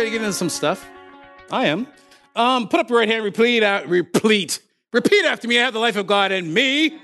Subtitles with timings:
[0.00, 0.88] ready to get into some stuff?
[1.50, 1.86] I am.
[2.34, 4.60] Um, put up your right hand, repeat, out, repeat,
[4.94, 5.58] repeat after me.
[5.60, 6.98] I have the life of God in me.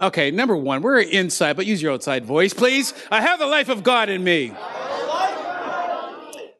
[0.00, 2.94] Okay, number one, we're inside, but use your outside voice, please.
[3.10, 4.52] I have the life of God in me.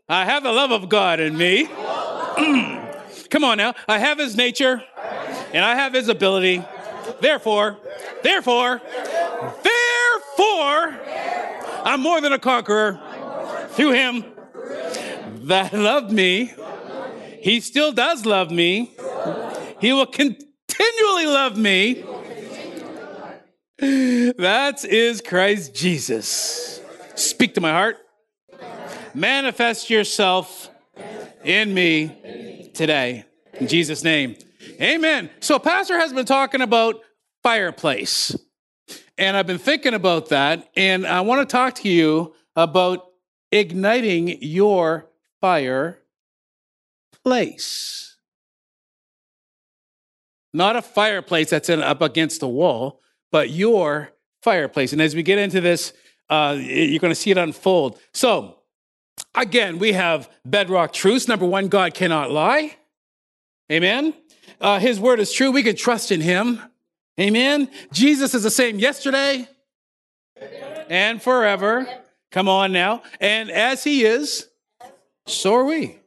[0.07, 1.65] I have the love of God in me.
[3.31, 3.73] Come on now.
[3.89, 4.83] I have his nature
[5.55, 6.63] and I have his ability.
[7.23, 7.79] Therefore,
[8.23, 8.83] therefore,
[9.63, 11.01] therefore,
[11.85, 13.01] I'm more than a conqueror
[13.71, 14.34] through him
[15.47, 16.53] that loved me.
[17.41, 18.93] He still does love me.
[19.81, 22.05] He will continually love me.
[23.79, 26.81] That is Christ Jesus.
[27.15, 27.99] Speak to my heart.
[29.15, 30.71] Manifest yourself
[31.45, 33.25] in me today.
[33.55, 34.37] In Jesus' name.
[34.81, 35.31] Amen.
[35.41, 37.01] So, Pastor has been talking about
[37.43, 38.35] fireplace.
[39.17, 40.69] And I've been thinking about that.
[40.77, 43.07] And I want to talk to you about
[43.55, 45.07] igniting your
[45.41, 45.99] fire
[47.23, 48.17] place.
[50.53, 54.11] Not a fireplace that's in, up against the wall, but your
[54.43, 54.93] fireplace.
[54.93, 55.93] And as we get into this,
[56.29, 57.99] uh, you're going to see it unfold.
[58.13, 58.59] So,
[59.35, 61.29] again, we have bedrock truths.
[61.29, 62.77] Number one, God cannot lie.
[63.71, 64.15] Amen.
[64.61, 65.51] Uh, his word is true.
[65.51, 66.61] We can trust in him.
[67.21, 67.71] Amen.
[67.93, 69.49] Jesus is the same yesterday
[70.89, 72.04] and forever.
[72.35, 73.01] Come on now.
[73.21, 74.49] And as he is,
[75.25, 76.01] so are we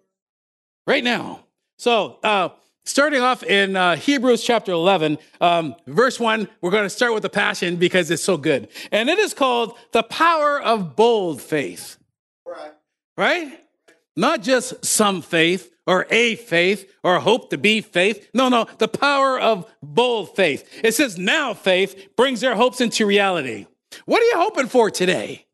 [0.86, 1.46] right now.
[1.78, 2.50] So, uh,
[2.84, 7.24] starting off in uh, Hebrews chapter 11, um, verse 1, we're going to start with
[7.24, 8.68] the passion because it's so good.
[8.92, 11.98] And it is called the power of bold faith.
[12.46, 12.74] Right.
[13.16, 13.60] Right?
[14.18, 18.30] Not just some faith or a faith or hope to be faith.
[18.34, 20.70] No, no, the power of bold faith.
[20.84, 23.66] It says now faith brings their hopes into reality.
[24.04, 25.47] What are you hoping for today?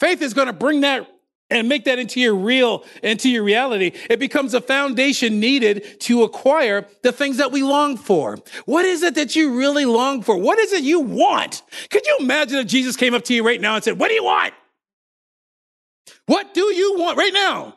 [0.00, 1.08] Faith is going to bring that
[1.50, 6.22] and make that into your real, into your reality, it becomes a foundation needed to
[6.22, 8.38] acquire the things that we long for.
[8.66, 10.36] What is it that you really long for?
[10.36, 11.62] What is it you want?
[11.90, 14.14] Could you imagine if Jesus came up to you right now and said, What do
[14.14, 14.52] you want?
[16.26, 17.76] What do you want right now?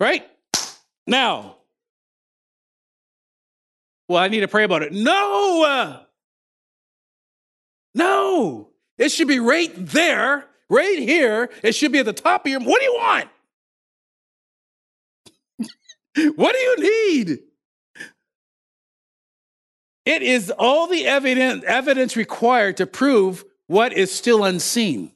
[0.00, 0.26] Right?
[1.06, 1.56] Now.
[4.08, 4.92] Well, I need to pray about it.
[4.92, 5.64] No!
[5.64, 6.00] Uh,
[7.94, 8.70] no!
[8.98, 12.60] It should be right there Right here, it should be at the top of your.
[12.60, 13.28] What do you want?
[16.36, 16.76] what do you
[17.26, 17.38] need?
[20.04, 25.12] It is all the evidence, evidence required to prove what is still unseen.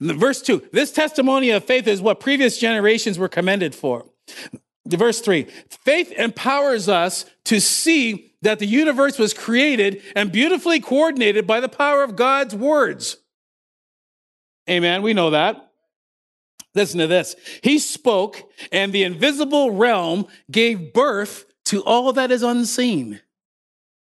[0.00, 4.06] Verse 2 This testimony of faith is what previous generations were commended for.
[4.86, 5.46] Verse 3
[5.84, 11.68] Faith empowers us to see that the universe was created and beautifully coordinated by the
[11.68, 13.16] power of God's words.
[14.68, 15.02] Amen.
[15.02, 15.70] We know that.
[16.74, 17.36] Listen to this.
[17.62, 23.20] He spoke, and the invisible realm gave birth to all that is unseen.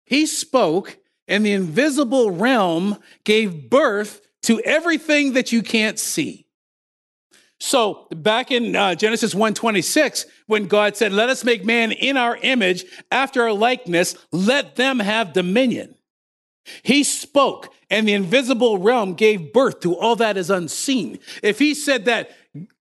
[0.06, 6.46] He spoke, and the invisible realm gave birth to everything that you can't see.
[7.60, 12.38] So back in uh, Genesis 1:26, when God said, "Let us make man in our
[12.38, 15.96] image, after our likeness, let them have dominion."
[16.84, 21.20] He spoke, and the invisible realm gave birth to all that is unseen.
[21.44, 22.32] If he said that,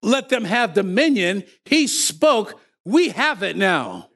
[0.02, 4.08] let them have dominion, he spoke, we have it now.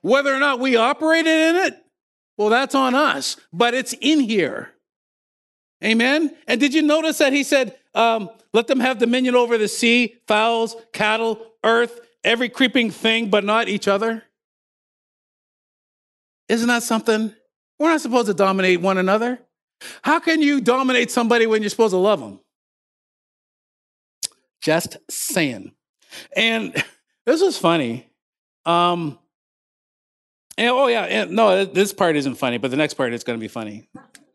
[0.00, 1.84] Whether or not we operated in it,
[2.36, 4.72] well, that's on us, but it's in here.
[5.84, 6.34] Amen.
[6.46, 10.16] And did you notice that he said, um, let them have dominion over the sea,
[10.26, 14.22] fowls, cattle, earth, every creeping thing, but not each other?
[16.48, 17.34] Isn't that something?
[17.78, 19.40] We're not supposed to dominate one another.
[20.02, 22.40] How can you dominate somebody when you're supposed to love them?
[24.62, 25.72] Just saying.
[26.36, 26.72] And
[27.26, 28.08] this was funny.
[28.64, 29.18] Um,
[30.56, 33.38] and, oh yeah, and, no, this part isn't funny, but the next part is going
[33.38, 33.88] to be funny.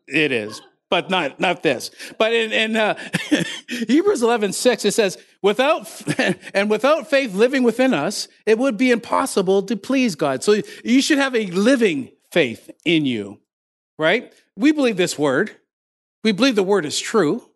[0.06, 0.60] It is,
[0.90, 1.90] but not not this.
[2.18, 2.98] But in, in uh,
[3.68, 5.88] Hebrews 11, 6, it says, without
[6.54, 10.42] and without faith living within us, it would be impossible to please God.
[10.42, 13.40] So you should have a living faith in you,
[13.98, 14.32] right?
[14.58, 15.52] We believe this word.
[16.24, 17.48] We believe the word is true,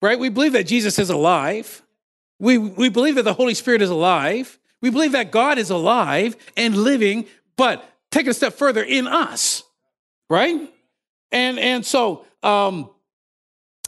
[0.00, 0.18] right?
[0.18, 1.82] We believe that Jesus is alive.
[2.38, 4.58] We, we believe that the Holy Spirit is alive.
[4.80, 7.26] We believe that God is alive and living,
[7.56, 9.64] but take it a step further in us,
[10.30, 10.72] right?
[11.32, 12.90] And, and so, um,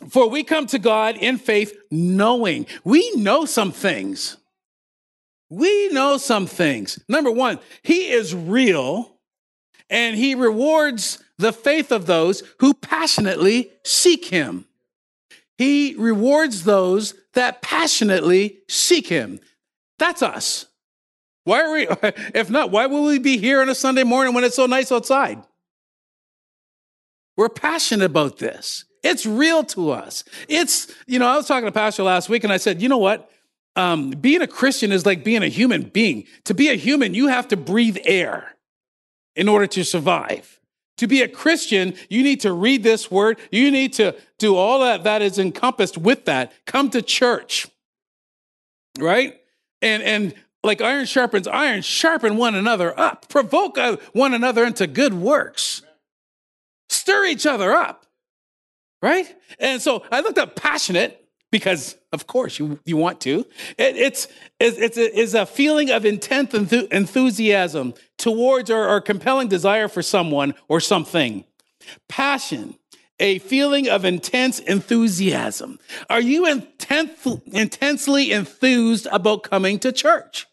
[0.09, 4.37] for we come to God in faith, knowing we know some things.
[5.49, 6.99] We know some things.
[7.09, 9.19] Number one, He is real
[9.91, 14.67] and he rewards the faith of those who passionately seek him.
[15.57, 19.41] He rewards those that passionately seek him.
[19.99, 20.67] That's us.
[21.45, 21.87] Why are we,
[22.35, 24.93] if not, why will we be here on a Sunday morning when it's so nice
[24.93, 25.43] outside?
[27.37, 28.85] We're passionate about this.
[29.03, 30.25] It's real to us.
[30.49, 32.99] It's, you know, I was talking to Pastor last week and I said, you know
[32.99, 33.31] what?
[33.77, 36.25] Um, being a Christian is like being a human being.
[36.45, 38.57] To be a human, you have to breathe air
[39.37, 40.58] in order to survive.
[40.99, 43.39] To be a Christian, you need to read this word.
[43.51, 46.53] You need to do all that that is encompassed with that.
[46.67, 47.67] Come to church.
[48.99, 49.41] Right?
[49.81, 50.35] And and
[50.65, 53.29] like iron sharpens iron, sharpen one another up.
[53.29, 55.83] Provoke uh, one another into good works.
[56.89, 58.07] Stir each other up.
[59.01, 59.35] Right?
[59.61, 61.18] And so I looked up passionate
[61.51, 63.47] because of course you, you want to.
[63.79, 64.29] It, it's,
[64.61, 70.55] it's, a, it's a feeling of intense enthusiasm towards or, or compelling desire for someone
[70.69, 71.45] or something.
[72.09, 72.77] Passion,
[73.19, 75.79] a feeling of intense enthusiasm.
[76.09, 80.47] Are you intense, intensely enthused about coming to church?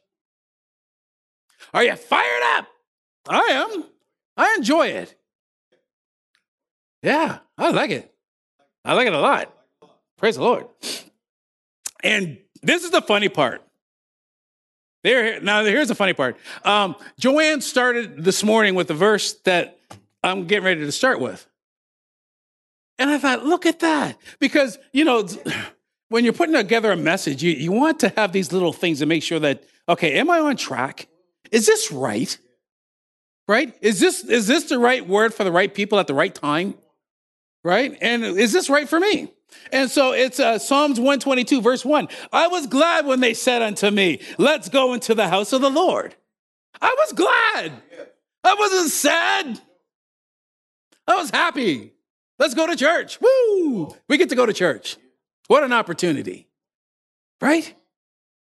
[1.74, 2.68] Are you fired up?
[3.28, 3.84] I am.
[4.38, 5.16] I enjoy it.
[7.02, 8.12] Yeah, I like it.
[8.84, 9.55] I like it a lot.
[10.26, 10.66] Praise the Lord.
[12.02, 13.62] And this is the funny part.
[15.04, 16.38] There, now here's the funny part.
[16.64, 19.78] Um, Joanne started this morning with the verse that
[20.24, 21.48] I'm getting ready to start with.
[22.98, 24.18] And I thought, look at that.
[24.40, 25.28] Because, you know,
[26.10, 29.06] when you're putting together a message, you, you want to have these little things to
[29.06, 31.08] make sure that, okay, am I on track?
[31.52, 32.36] Is this right?
[33.48, 33.78] Right?
[33.80, 36.74] Is this, is this the right word for the right people at the right time?
[37.64, 37.96] Right?
[38.02, 39.35] And is this right for me?
[39.72, 42.08] And so it's uh, Psalms 122, verse 1.
[42.32, 45.70] I was glad when they said unto me, Let's go into the house of the
[45.70, 46.16] Lord.
[46.82, 47.72] I was glad.
[48.44, 49.62] I wasn't sad.
[51.08, 51.94] I was happy.
[52.38, 53.20] Let's go to church.
[53.22, 53.96] Woo!
[54.08, 54.98] We get to go to church.
[55.48, 56.48] What an opportunity.
[57.42, 57.74] Right?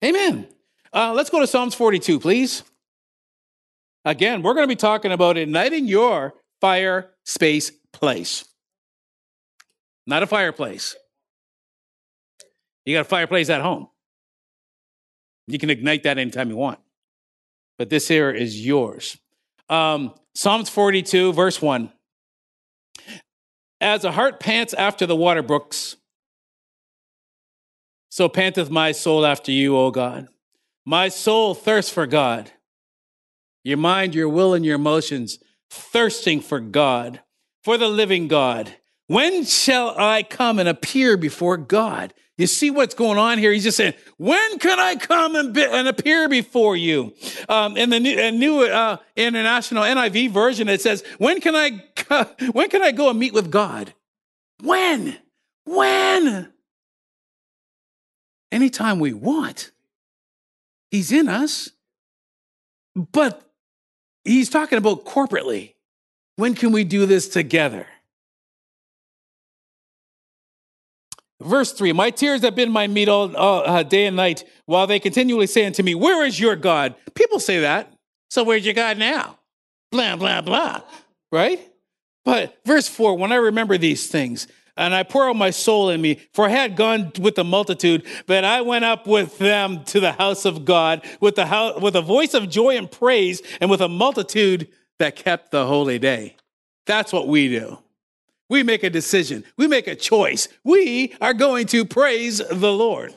[0.04, 0.46] Amen.
[0.92, 2.62] Uh, let's go to Psalms 42, please.
[4.04, 8.44] Again, we're going to be talking about igniting your fire space place
[10.06, 10.96] not a fireplace.
[12.84, 13.88] You got a fireplace at home.
[15.46, 16.78] You can ignite that anytime you want.
[17.78, 19.18] But this here is yours.
[19.68, 21.92] Um, Psalms 42, verse 1.
[23.80, 25.96] As a hart pants after the water brooks,
[28.08, 30.28] so panteth my soul after you, O God.
[30.84, 32.52] My soul thirsts for God.
[33.64, 35.38] Your mind, your will, and your emotions
[35.70, 37.20] thirsting for God,
[37.64, 38.76] for the living God.
[39.12, 42.14] When shall I come and appear before God?
[42.38, 43.52] You see what's going on here?
[43.52, 47.12] He's just saying, when can I come and, be, and appear before you?
[47.46, 51.84] Um, in the new, new uh, international NIV version, it says, when can I,
[52.52, 53.92] when can I go and meet with God?
[54.62, 55.18] When?
[55.66, 56.50] When?
[58.50, 59.72] Anytime we want.
[60.90, 61.68] He's in us.
[62.96, 63.46] But
[64.24, 65.74] he's talking about corporately.
[66.36, 67.86] When can we do this together?
[71.42, 74.86] Verse 3 My tears have been my meat all, all uh, day and night, while
[74.86, 76.94] they continually say unto me, Where is your God?
[77.14, 77.92] People say that.
[78.30, 79.38] So where's your God now?
[79.90, 80.80] Blah, blah, blah.
[81.30, 81.60] Right?
[82.24, 84.46] But verse 4 When I remember these things,
[84.76, 88.06] and I pour out my soul in me, for I had gone with the multitude,
[88.26, 91.94] but I went up with them to the house of God with, the house, with
[91.94, 96.36] a voice of joy and praise, and with a multitude that kept the holy day.
[96.86, 97.78] That's what we do.
[98.52, 99.44] We make a decision.
[99.56, 100.46] We make a choice.
[100.62, 103.14] We are going to praise the Lord.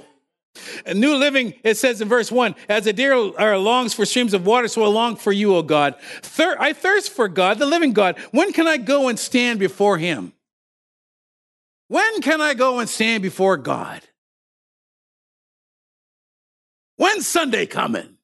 [0.93, 4.69] New Living, it says in verse 1 As a deer longs for streams of water,
[4.69, 5.95] so I long for you, O God.
[6.21, 8.17] Thir- I thirst for God, the living God.
[8.31, 10.31] When can I go and stand before him?
[11.89, 14.03] When can I go and stand before God?
[16.95, 18.15] When's Sunday coming?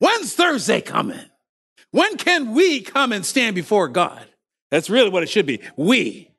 [0.00, 1.30] When's Thursday coming?
[1.92, 4.26] When can we come and stand before God?
[4.74, 5.60] That's really what it should be.
[5.76, 6.32] We,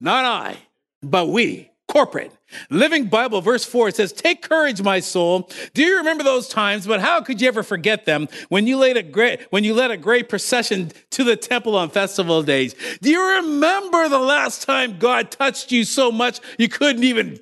[0.00, 0.56] not I,
[1.04, 2.32] but we, corporate.
[2.68, 5.48] Living Bible, verse 4, it says, Take courage, my soul.
[5.72, 6.84] Do you remember those times?
[6.84, 9.92] But how could you ever forget them when you, laid a great, when you led
[9.92, 12.74] a great procession to the temple on festival days?
[13.02, 17.38] Do you remember the last time God touched you so much you couldn't even,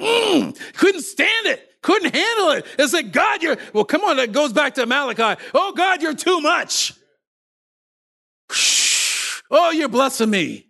[0.00, 1.70] mm, couldn't stand it?
[1.82, 2.64] Couldn't handle it.
[2.78, 5.38] It's like, God, you're, well, come on, that goes back to Malachi.
[5.52, 6.94] Oh, God, you're too much.
[9.50, 10.66] Oh, you're blessing me.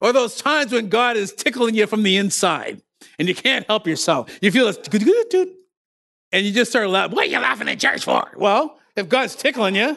[0.00, 2.82] Or those times when God is tickling you from the inside
[3.18, 4.36] and you can't help yourself.
[4.40, 4.78] You feel this,
[6.32, 7.16] and you just start laughing.
[7.16, 8.30] What are you laughing at church for?
[8.36, 9.96] Well, if God's tickling you,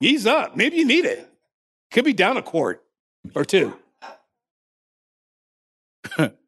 [0.00, 0.56] ease up.
[0.56, 1.28] Maybe you need it.
[1.90, 2.82] Could be down a quart
[3.34, 3.76] or two.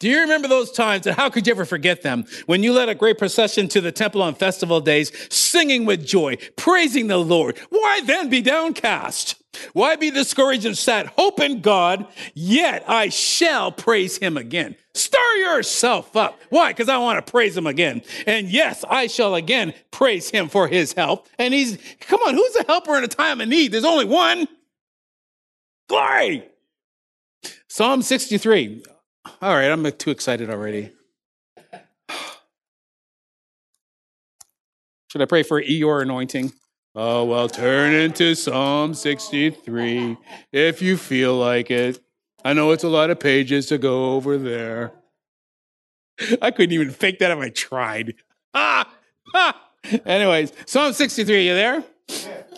[0.00, 2.24] Do you remember those times and how could you ever forget them?
[2.46, 6.38] When you led a great procession to the temple on festival days, singing with joy,
[6.56, 7.58] praising the Lord.
[7.68, 9.36] Why then be downcast?
[9.74, 11.06] Why be discouraged and sad?
[11.18, 14.74] Hope in God, yet I shall praise him again.
[14.94, 16.40] Stir yourself up.
[16.48, 16.72] Why?
[16.72, 18.00] Because I want to praise him again.
[18.26, 21.28] And yes, I shall again praise him for his help.
[21.38, 23.72] And he's, come on, who's a helper in a time of need?
[23.72, 24.48] There's only one.
[25.88, 26.44] Glory.
[27.68, 28.84] Psalm 63.
[29.24, 30.92] All right, I'm too excited already.
[35.08, 36.52] Should I pray for Eeyore anointing?
[36.94, 40.16] Oh, well, turn into Psalm 63
[40.52, 42.02] if you feel like it.
[42.44, 44.92] I know it's a lot of pages to go over there.
[46.42, 48.14] I couldn't even fake that if I tried.
[48.54, 48.92] Ah!
[49.34, 49.68] ah.
[50.04, 51.84] Anyways, Psalm 63, you there?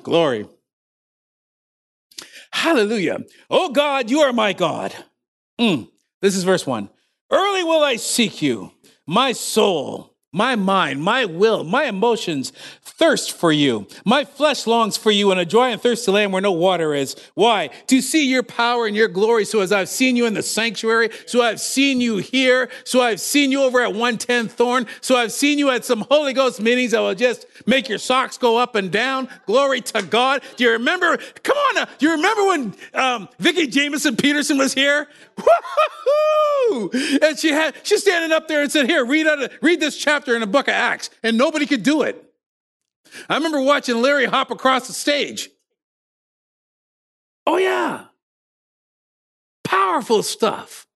[0.02, 0.48] Glory.
[2.52, 3.20] Hallelujah.
[3.50, 4.94] Oh God, you are my God.
[5.60, 5.88] Mm.
[6.22, 6.88] This is verse one.
[7.30, 8.70] Early will I seek you.
[9.06, 12.52] My soul, my mind, my will, my emotions
[13.02, 13.86] thirst for you.
[14.04, 17.16] My flesh longs for you in a dry and thirsty land where no water is.
[17.34, 17.68] Why?
[17.88, 19.44] To see your power and your glory.
[19.44, 23.20] So as I've seen you in the sanctuary, so I've seen you here, so I've
[23.20, 26.92] seen you over at 110 Thorn, so I've seen you at some Holy Ghost meetings
[26.92, 29.28] that will just make your socks go up and down.
[29.46, 30.42] Glory to God.
[30.56, 31.18] Do you remember?
[31.42, 31.88] Come on.
[31.98, 35.08] Do you remember when um, Vicki Jamison Peterson was here?
[35.36, 36.90] Woo-hoo!
[37.20, 40.21] And she had she's standing up there and said, "Here, read out, read this chapter
[40.28, 42.22] in the book of Acts," and nobody could do it.
[43.28, 45.50] I remember watching Larry hop across the stage.
[47.46, 48.06] Oh yeah,
[49.64, 50.86] powerful stuff.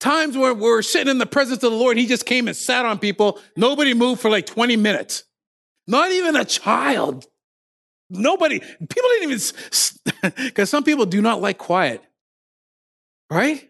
[0.00, 2.86] Times where we're sitting in the presence of the Lord, He just came and sat
[2.86, 3.38] on people.
[3.56, 5.24] Nobody moved for like 20 minutes.
[5.86, 7.26] Not even a child.
[8.08, 12.02] Nobody, people didn't even, because some people do not like quiet,
[13.30, 13.69] right?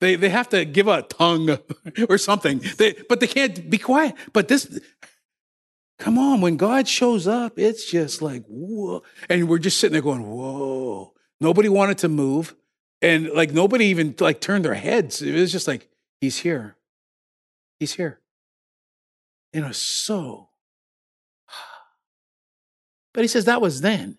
[0.00, 1.58] They, they have to give a tongue
[2.08, 4.14] or something, they, but they can't be quiet.
[4.32, 4.78] But this,
[5.98, 9.02] come on, when God shows up, it's just like, whoa.
[9.28, 11.14] And we're just sitting there going, whoa.
[11.40, 12.54] Nobody wanted to move.
[13.02, 15.20] And like nobody even like turned their heads.
[15.22, 15.88] It was just like,
[16.20, 16.76] he's here.
[17.78, 18.20] He's here.
[19.52, 20.48] You know, so
[23.14, 24.18] but he says that was then.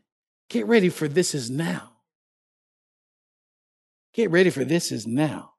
[0.49, 1.91] Get ready for this is now.
[4.13, 5.53] Get ready for this is now.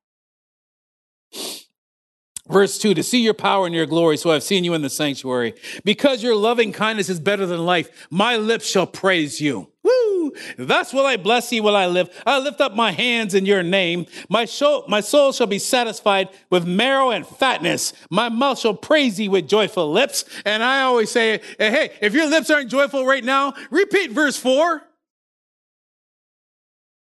[2.49, 4.91] Verse 2 To see your power and your glory, so I've seen you in the
[4.91, 5.55] sanctuary.
[5.85, 9.71] Because your loving kindness is better than life, my lips shall praise you.
[9.83, 10.33] Woo!
[10.59, 12.11] Thus will I bless you while I live.
[12.27, 14.07] I lift up my hands in your name.
[14.29, 17.93] My soul, my soul shall be satisfied with marrow and fatness.
[18.11, 20.25] My mouth shall praise thee with joyful lips.
[20.45, 24.83] And I always say, hey, if your lips aren't joyful right now, repeat verse 4.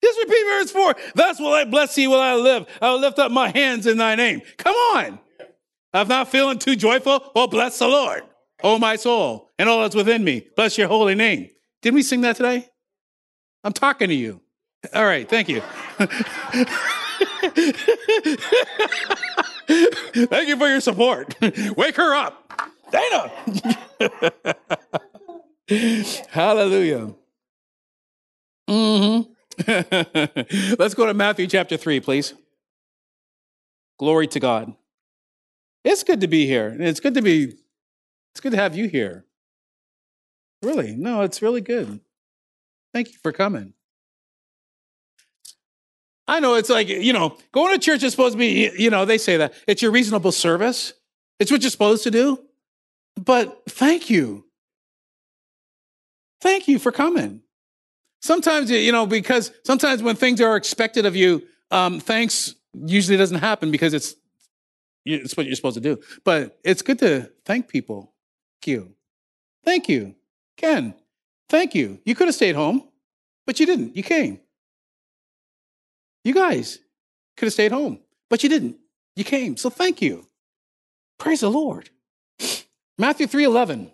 [0.03, 0.95] Just repeat verse 4.
[1.15, 2.67] Thus will I bless thee while I live.
[2.83, 4.43] I will lift up my hands in thy name.
[4.59, 5.19] Come on.
[5.95, 7.31] I'm not feeling too joyful.
[7.35, 8.25] Well, bless the Lord,
[8.65, 10.49] oh my soul, and all that's within me.
[10.57, 11.51] Bless your holy name.
[11.83, 12.69] Didn't we sing that today?
[13.63, 14.41] I'm talking to you.
[14.93, 15.63] All right, thank you.
[20.27, 21.37] thank you for your support.
[21.77, 22.41] Wake her up.
[22.91, 23.31] Dana.
[26.29, 27.15] Hallelujah.
[28.69, 29.31] Mm-hmm.
[30.79, 32.35] Let's go to Matthew chapter 3, please.
[33.99, 34.75] Glory to God.
[35.85, 36.75] It's good to be here.
[36.79, 37.53] It's good to be,
[38.33, 39.27] it's good to have you here.
[40.63, 42.01] Really, no, it's really good.
[42.95, 43.75] Thank you for coming.
[46.27, 49.05] I know it's like, you know, going to church is supposed to be, you know,
[49.05, 50.95] they say that it's your reasonable service.
[51.39, 52.39] It's what you're supposed to do.
[53.17, 54.47] But thank you.
[56.41, 57.43] Thank you for coming.
[58.23, 62.55] Sometimes, you know, because sometimes when things are expected of you, um, thanks
[62.87, 64.15] usually doesn't happen because it's
[65.05, 66.01] it's what you're supposed to do.
[66.25, 68.13] But it's good to thank people.
[68.61, 68.95] Thank you.
[69.65, 70.15] Thank you.
[70.57, 70.95] Ken,
[71.49, 71.99] thank you.
[72.05, 72.89] You could have stayed home,
[73.47, 73.97] but you didn't.
[73.97, 74.41] You came.
[76.23, 76.79] You guys
[77.37, 78.77] could have stayed home, but you didn't.
[79.17, 79.57] You came.
[79.57, 80.27] So thank you.
[81.19, 81.91] Praise the Lord.
[82.99, 83.91] Matthew 3:11.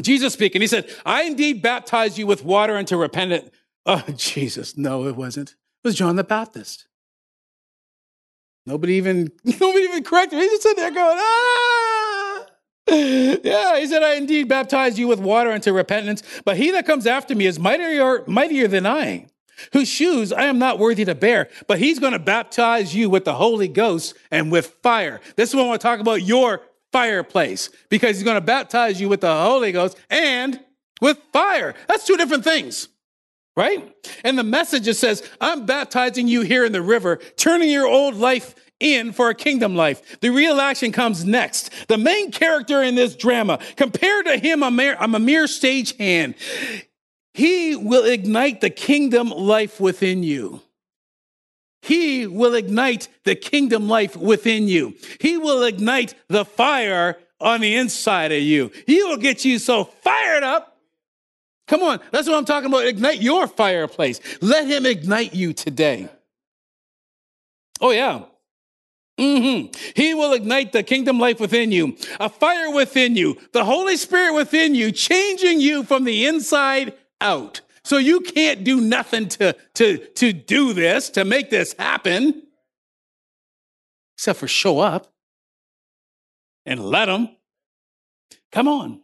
[0.00, 3.50] Jesus speaking, he said, I indeed baptize you with water unto repentance.
[3.86, 5.50] Oh, Jesus, no, it wasn't.
[5.50, 6.86] It was John the Baptist.
[8.66, 10.44] Nobody even, nobody even corrected me.
[10.44, 12.46] He just sitting there going, ah.
[12.88, 17.06] Yeah, he said, I indeed baptize you with water unto repentance, but he that comes
[17.06, 19.26] after me is mightier, mightier than I,
[19.72, 23.24] whose shoes I am not worthy to bear, but he's going to baptize you with
[23.24, 25.20] the Holy Ghost and with fire.
[25.36, 29.00] This is what I want to talk about your fireplace, because he's going to baptize
[29.00, 30.60] you with the Holy Ghost and
[31.00, 31.74] with fire.
[31.88, 32.88] That's two different things.
[33.56, 33.94] Right?
[34.22, 38.14] And the message just says, I'm baptizing you here in the river, turning your old
[38.14, 40.20] life in for a kingdom life.
[40.20, 41.70] The real action comes next.
[41.88, 46.34] The main character in this drama, compared to him, I'm a mere stage hand.
[47.32, 50.60] He will ignite the kingdom life within you.
[51.82, 54.94] He will ignite the kingdom life within you.
[55.20, 58.72] He will ignite the fire on the inside of you.
[58.86, 60.75] He will get you so fired up.
[61.66, 62.86] Come on, that's what I'm talking about.
[62.86, 64.20] Ignite your fireplace.
[64.40, 66.08] Let him ignite you today.
[67.80, 68.24] Oh, yeah.
[69.18, 69.72] Mm-hmm.
[69.94, 74.34] He will ignite the kingdom life within you, a fire within you, the Holy Spirit
[74.34, 77.62] within you, changing you from the inside out.
[77.82, 82.42] So you can't do nothing to, to, to do this, to make this happen,
[84.16, 85.12] except for show up
[86.66, 87.30] and let him.
[88.52, 89.00] Come on.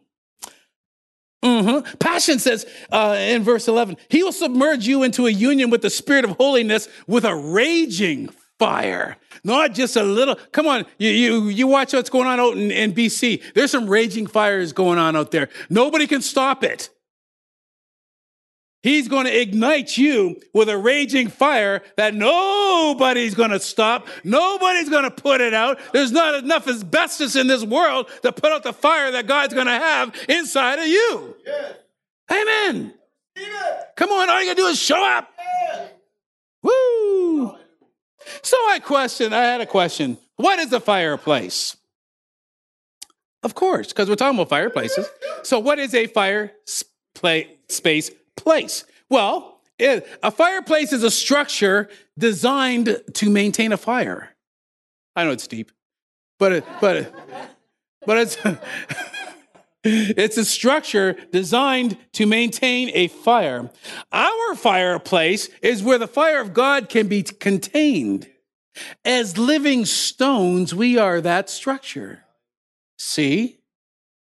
[1.43, 1.97] Mm-hmm.
[1.97, 5.89] Passion says uh, in verse 11, He will submerge you into a union with the
[5.89, 9.17] Spirit of holiness with a raging fire.
[9.43, 10.37] Not just a little.
[10.53, 13.53] Come on, you, you, you watch what's going on out in, in BC.
[13.53, 15.49] There's some raging fires going on out there.
[15.69, 16.89] Nobody can stop it.
[18.83, 24.07] He's going to ignite you with a raging fire that nobody's going to stop.
[24.25, 25.79] Nobody's going to put it out.
[25.93, 29.67] There's not enough asbestos in this world to put out the fire that God's going
[29.67, 31.35] to have inside of you.
[31.45, 31.75] Yes.
[32.29, 32.93] Amen.
[33.95, 35.29] Come on, all you got to do is show up.
[35.37, 35.89] Yes.
[36.61, 37.55] Woo.
[38.41, 40.17] So I questioned, I had a question.
[40.35, 41.77] What is a fireplace?
[43.43, 45.07] Of course, because we're talking about fireplaces.
[45.43, 46.51] So what is a fire
[47.15, 48.85] play space place?
[49.09, 54.29] Well, it, a fireplace is a structure designed to maintain a fire.
[55.15, 55.71] I know it's deep,
[56.39, 57.13] but it, but
[58.05, 58.37] but it's
[59.83, 63.69] it's a structure designed to maintain a fire.
[64.11, 68.29] Our fireplace is where the fire of God can be contained.
[69.05, 72.23] As living stones, we are that structure.
[72.97, 73.59] See?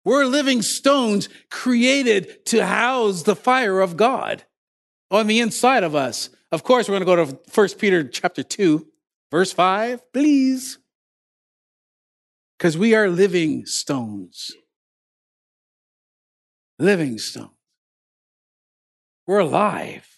[0.05, 4.45] We're living stones created to house the fire of God
[5.11, 6.31] on the inside of us.
[6.53, 8.87] Of course, we're going to go to 1 Peter chapter 2,
[9.31, 10.79] verse 5, please.
[12.59, 14.53] Because we are living stones.
[16.79, 17.51] Living stones.
[19.27, 20.09] We're alive.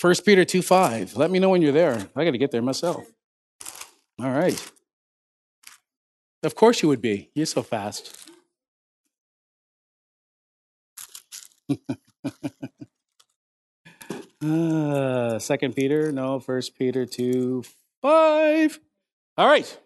[0.00, 1.16] 1 Peter 2 5.
[1.16, 2.08] Let me know when you're there.
[2.16, 3.06] I got to get there myself.
[4.20, 4.72] All right.
[6.42, 7.30] Of course you would be.
[7.34, 8.16] You're so fast.
[14.44, 16.40] uh, Second Peter, no.
[16.40, 17.64] First Peter two
[18.02, 18.80] five.
[19.38, 19.78] All right.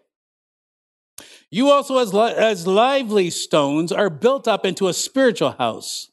[1.49, 6.11] You also, as, li- as lively stones, are built up into a spiritual house.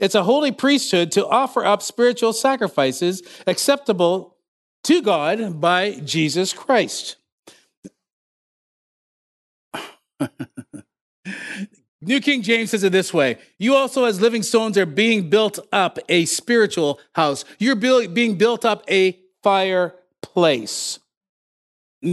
[0.00, 4.36] It's a holy priesthood to offer up spiritual sacrifices acceptable
[4.84, 7.17] to God by Jesus Christ.
[12.00, 15.58] New King James says it this way You also, as living stones, are being built
[15.72, 17.44] up a spiritual house.
[17.58, 20.98] You're being built up a fireplace.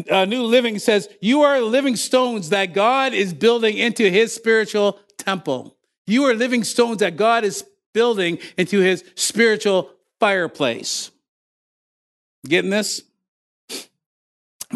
[0.09, 4.99] Uh, New Living says, You are living stones that God is building into his spiritual
[5.17, 5.77] temple.
[6.07, 7.63] You are living stones that God is
[7.93, 11.11] building into his spiritual fireplace.
[12.47, 13.01] Getting this?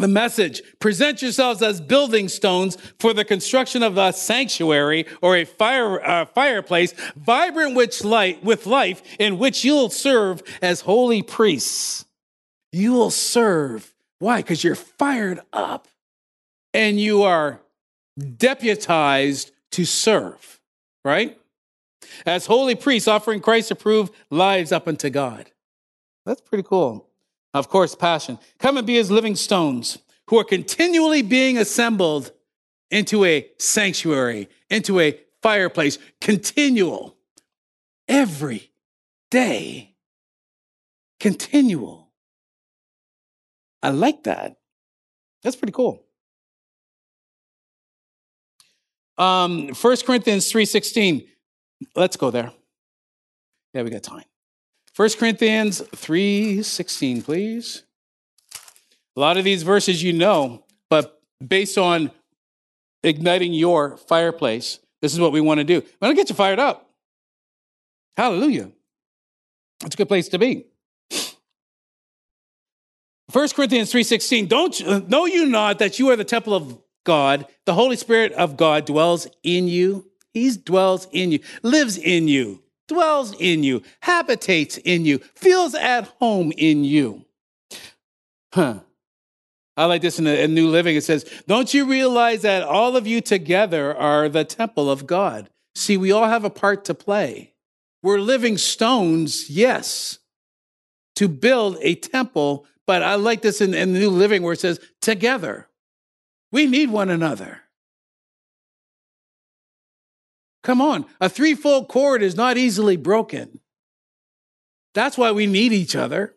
[0.00, 5.44] The message present yourselves as building stones for the construction of a sanctuary or a
[5.44, 12.06] fire, uh, fireplace, vibrant with light, with life, in which you'll serve as holy priests.
[12.72, 13.92] You will serve.
[14.20, 14.38] Why?
[14.38, 15.86] Because you're fired up
[16.72, 17.60] and you are
[18.18, 20.62] deputized to serve,
[21.04, 21.38] right?
[22.24, 25.50] As holy priests offering Christ approved lives up unto God.
[26.24, 27.09] That's pretty cool.
[27.52, 28.38] Of course, passion.
[28.58, 32.32] Come and be as living stones who are continually being assembled
[32.90, 37.16] into a sanctuary, into a fireplace, continual,
[38.08, 38.70] every
[39.30, 39.94] day,
[41.18, 42.10] continual.
[43.82, 44.56] I like that.
[45.42, 46.04] That's pretty cool.
[49.16, 51.26] Um, 1 Corinthians 3.16.
[51.94, 52.52] Let's go there.
[53.72, 54.24] Yeah, we got time.
[55.00, 57.84] 1 Corinthians 3:16, please.
[59.16, 62.10] A lot of these verses you know, but based on
[63.02, 65.80] igniting your fireplace, this is what we want to do.
[65.80, 66.90] We want to get you fired up.
[68.14, 68.72] Hallelujah.
[69.86, 70.66] It's a good place to be.
[73.32, 77.72] 1 Corinthians 3:16 Don't know you not that you are the temple of God the
[77.72, 83.34] Holy Spirit of God dwells in you he dwells in you lives in you dwells
[83.38, 87.24] in you, habitates in you, feels at home in you.
[88.52, 88.80] Huh.
[89.76, 90.96] I like this in the New Living.
[90.96, 95.48] It says, Don't you realize that all of you together are the temple of God?
[95.74, 97.54] See, we all have a part to play.
[98.02, 100.18] We're living stones, yes,
[101.16, 102.66] to build a temple.
[102.86, 105.68] But I like this in, in the New Living where it says, together.
[106.50, 107.62] We need one another.
[110.62, 113.60] Come on, a threefold cord is not easily broken.
[114.94, 116.34] That's why we need each other.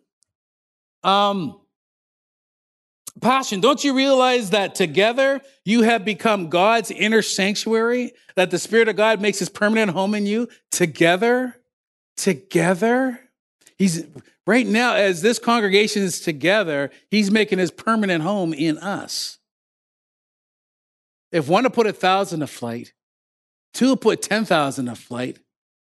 [1.03, 1.59] Um,
[3.19, 8.13] passion, don't you realize that together you have become God's inner sanctuary?
[8.36, 10.47] That the Spirit of God makes his permanent home in you?
[10.71, 11.59] Together?
[12.15, 13.19] Together?
[13.77, 14.05] He's
[14.47, 19.39] right now, as this congregation is together, he's making his permanent home in us.
[21.31, 22.93] If one to put a thousand to flight,
[23.73, 25.39] two put 10,000 to flight,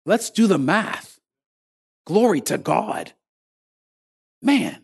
[0.06, 1.20] let's do the math.
[2.06, 3.14] Glory to God.
[4.42, 4.84] Man,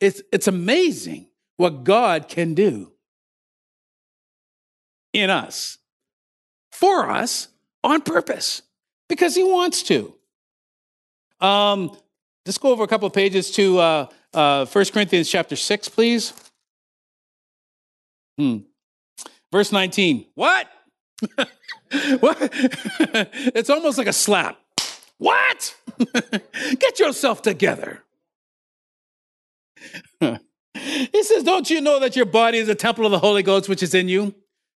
[0.00, 2.92] it's, it's amazing what God can do
[5.12, 5.78] in us,
[6.72, 7.48] for us,
[7.82, 8.62] on purpose,
[9.08, 10.14] because He wants to.
[11.40, 11.96] Um,
[12.46, 16.32] let's go over a couple of pages to uh, uh, 1 Corinthians chapter 6, please.
[18.38, 18.58] Hmm.
[19.52, 20.26] Verse 19.
[20.34, 20.68] What?
[22.20, 22.38] what?
[23.54, 24.58] it's almost like a slap.
[25.18, 25.76] What?
[26.78, 28.02] Get yourself together.
[30.20, 33.68] he says, Don't you know that your body is a temple of the Holy Ghost
[33.68, 34.34] which is in you?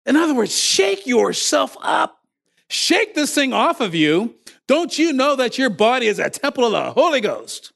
[0.06, 2.18] In other words, shake yourself up.
[2.70, 4.36] Shake this thing off of you.
[4.68, 7.74] Don't you know that your body is a temple of the Holy Ghost,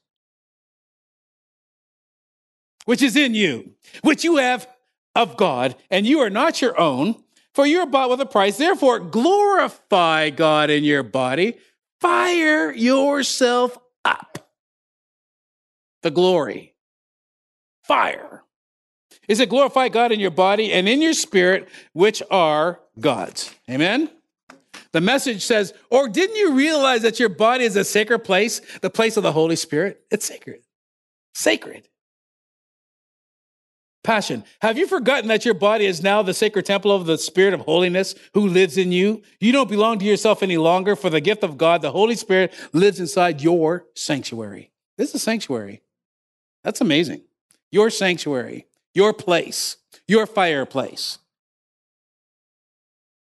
[2.86, 4.66] which is in you, which you have
[5.14, 7.22] of God, and you are not your own,
[7.56, 8.56] for you are bought with a price.
[8.56, 11.58] Therefore, glorify God in your body.
[12.00, 14.48] Fire yourself up.
[16.02, 16.74] The glory
[17.82, 18.44] fire
[19.28, 23.52] is it glorify God in your body and in your spirit, which are God's.
[23.68, 24.10] Amen?
[24.92, 28.90] The message says, or didn't you realize that your body is a sacred place, the
[28.90, 30.00] place of the Holy Spirit?
[30.10, 30.62] It's sacred.
[31.34, 31.88] Sacred.
[34.06, 34.44] Passion.
[34.60, 37.62] Have you forgotten that your body is now the sacred temple of the Spirit of
[37.62, 39.20] holiness who lives in you?
[39.40, 42.54] You don't belong to yourself any longer, for the gift of God, the Holy Spirit,
[42.72, 44.70] lives inside your sanctuary.
[44.96, 45.82] This is a sanctuary.
[46.62, 47.22] That's amazing
[47.72, 51.18] your sanctuary, your place, your fireplace.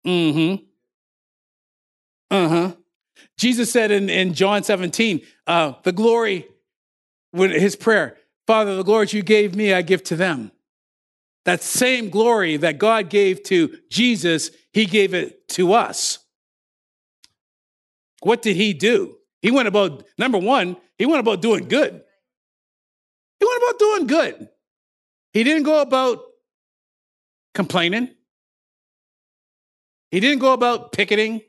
[0.05, 0.63] Mm hmm.
[2.29, 2.71] Uh huh.
[3.37, 6.47] Jesus said in, in John 17, uh, the glory,
[7.33, 10.51] his prayer, Father, the glory you gave me, I give to them.
[11.45, 16.19] That same glory that God gave to Jesus, he gave it to us.
[18.21, 19.15] What did he do?
[19.41, 22.01] He went about, number one, he went about doing good.
[23.39, 24.49] He went about doing good.
[25.33, 26.23] He didn't go about
[27.53, 28.09] complaining.
[30.09, 31.41] He didn't go about picketing,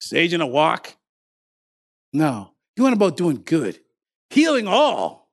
[0.00, 0.94] staging a walk.
[2.12, 3.78] No, he went about doing good,
[4.30, 5.28] healing all.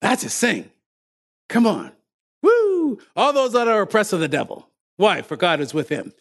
[0.00, 0.70] That's his thing.
[1.48, 1.92] Come on.
[2.42, 2.98] Woo!
[3.16, 4.68] All those that are oppressed of the devil.
[4.96, 5.22] Why?
[5.22, 6.12] For God is with him.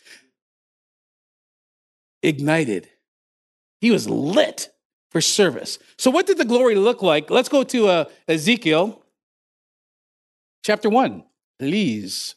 [2.24, 2.90] Ignited.
[3.82, 4.70] He was lit
[5.12, 5.80] for service.
[5.98, 7.30] So, what did the glory look like?
[7.30, 9.04] Let's go to uh, Ezekiel
[10.63, 11.24] chapter 1,
[11.60, 12.36] please.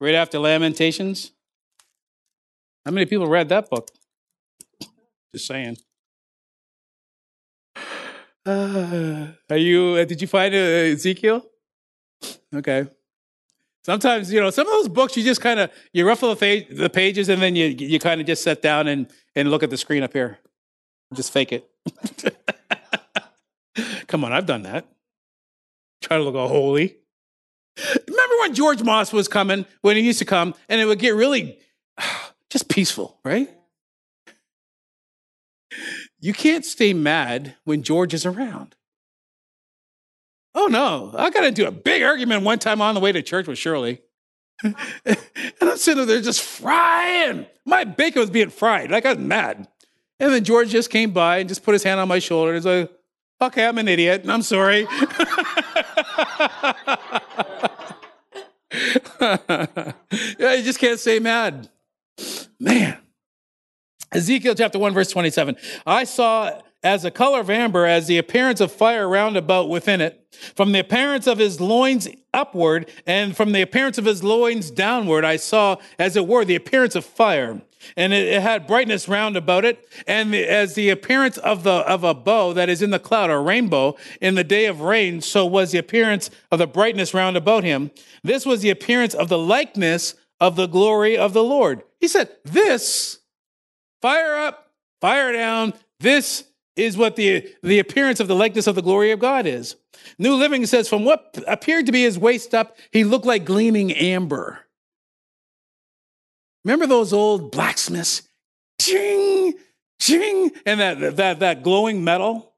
[0.00, 1.32] Right after Lamentations.
[2.84, 3.90] How many people read that book?
[5.32, 5.78] Just saying.
[8.44, 9.96] Uh, are you?
[10.00, 11.44] Uh, did you find uh, Ezekiel?
[12.54, 12.86] Okay.
[13.84, 16.88] Sometimes, you know, some of those books you just kind of you ruffle the, the,
[16.88, 19.76] pages and then you you kind of just sit down and and look at the
[19.76, 20.38] screen up here.
[21.14, 21.68] Just fake it.
[24.06, 24.86] Come on, I've done that.
[26.00, 26.96] Try to look all holy.
[28.08, 31.14] Remember when George Moss was coming, when he used to come, and it would get
[31.14, 31.58] really
[32.50, 33.50] just peaceful, right?
[36.22, 38.76] You can't stay mad when George is around.
[40.54, 43.48] Oh no, I got into a big argument one time on the way to church
[43.48, 44.00] with Shirley.
[44.62, 44.76] and
[45.60, 47.46] I'm sitting there just frying.
[47.66, 48.92] My bacon was being fried.
[48.92, 49.66] Like I was mad.
[50.20, 52.64] And then George just came by and just put his hand on my shoulder and
[52.64, 52.92] was like,
[53.40, 54.22] okay, I'm an idiot.
[54.22, 54.86] and I'm sorry.
[60.38, 61.68] you just can't stay mad.
[62.60, 63.01] Man.
[64.12, 65.56] Ezekiel chapter 1, verse 27.
[65.86, 70.00] I saw as the color of amber, as the appearance of fire round about within
[70.00, 70.18] it.
[70.56, 75.24] From the appearance of his loins upward, and from the appearance of his loins downward,
[75.24, 77.62] I saw, as it were, the appearance of fire.
[77.96, 81.70] And it, it had brightness round about it, and the, as the appearance of the
[81.70, 85.20] of a bow that is in the cloud, a rainbow, in the day of rain,
[85.20, 87.90] so was the appearance of the brightness round about him.
[88.24, 91.82] This was the appearance of the likeness of the glory of the Lord.
[92.00, 93.20] He said, This,
[94.02, 96.44] fire up, fire down, this
[96.76, 99.76] is what the, the appearance of the likeness of the glory of God is.
[100.18, 103.92] New Living says, from what appeared to be his waist up, he looked like gleaming
[103.92, 104.60] amber.
[106.64, 108.22] Remember those old blacksmiths?
[108.80, 109.54] Ching,
[110.00, 112.52] ching, and that, that, that glowing metal?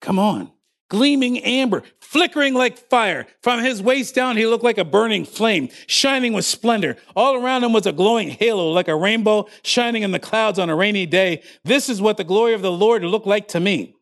[0.00, 0.50] Come on
[0.88, 3.26] gleaming amber, flickering like fire.
[3.42, 6.96] From his waist down, he looked like a burning flame, shining with splendor.
[7.14, 10.70] All around him was a glowing halo, like a rainbow shining in the clouds on
[10.70, 11.42] a rainy day.
[11.64, 13.94] This is what the glory of the Lord looked like to me.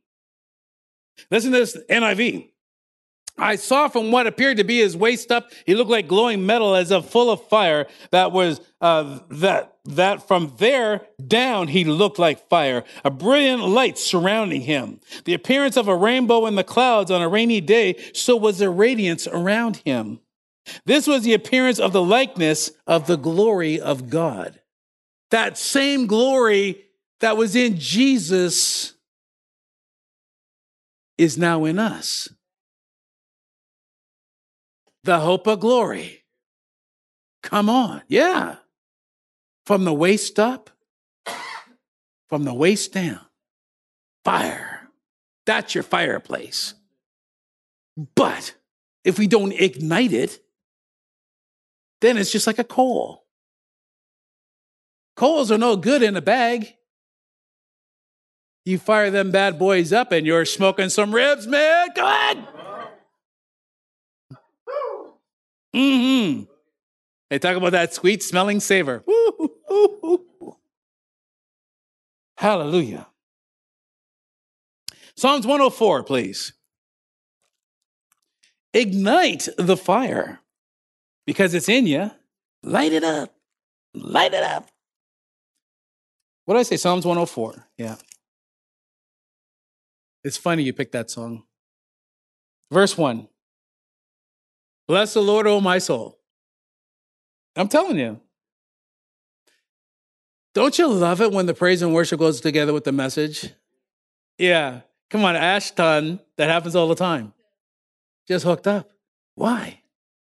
[1.31, 2.51] Listen to this NIV.
[3.39, 6.75] I saw from what appeared to be his waist up, he looked like glowing metal
[6.75, 7.87] as if full of fire.
[8.11, 13.99] That was uh, that that from there down he looked like fire, a brilliant light
[13.99, 15.01] surrounding him.
[15.25, 18.71] The appearance of a rainbow in the clouds on a rainy day, so was the
[18.71, 20.21] radiance around him.
[20.85, 24.61] This was the appearance of the likeness of the glory of God.
[25.31, 26.85] That same glory
[27.21, 28.95] that was in Jesus
[31.17, 32.29] is now in us
[35.07, 36.25] the hope of glory.
[37.43, 38.03] Come on.
[38.09, 38.57] Yeah.
[39.67, 40.71] From the waist up,
[42.29, 43.21] from the waist down,
[44.25, 44.89] fire.
[45.45, 46.75] That's your fireplace.
[48.15, 48.55] But
[49.05, 50.41] if we don't ignite it,
[52.01, 53.25] then it's just like a coal.
[55.17, 56.75] Coals are no good in a bag.
[58.65, 61.89] You fire them bad boys up and you're smoking some ribs, man.
[61.95, 62.49] Go ahead.
[65.75, 66.43] Mm-hmm.
[67.31, 69.05] They talk about that sweet smelling savor.
[72.37, 73.07] Hallelujah.
[75.17, 76.53] Psalms 104, please.
[78.75, 80.41] Ignite the fire
[81.27, 82.11] because it's in you.
[82.63, 83.35] Light it up.
[83.95, 84.69] Light it up.
[86.45, 86.77] What did I say?
[86.77, 87.67] Psalms 104.
[87.79, 87.97] Yeah.
[90.23, 91.45] It's funny you picked that song.
[92.71, 93.29] Verse 1
[94.87, 96.19] Bless the Lord, O my soul.
[97.57, 98.21] I'm telling you.
[100.57, 103.53] Don't you love it when the praise and worship goes together with the message?
[104.39, 104.81] Yeah.
[105.11, 107.35] Come on, Ashton, that happens all the time.
[108.27, 108.91] Just hooked up.
[109.35, 109.83] Why?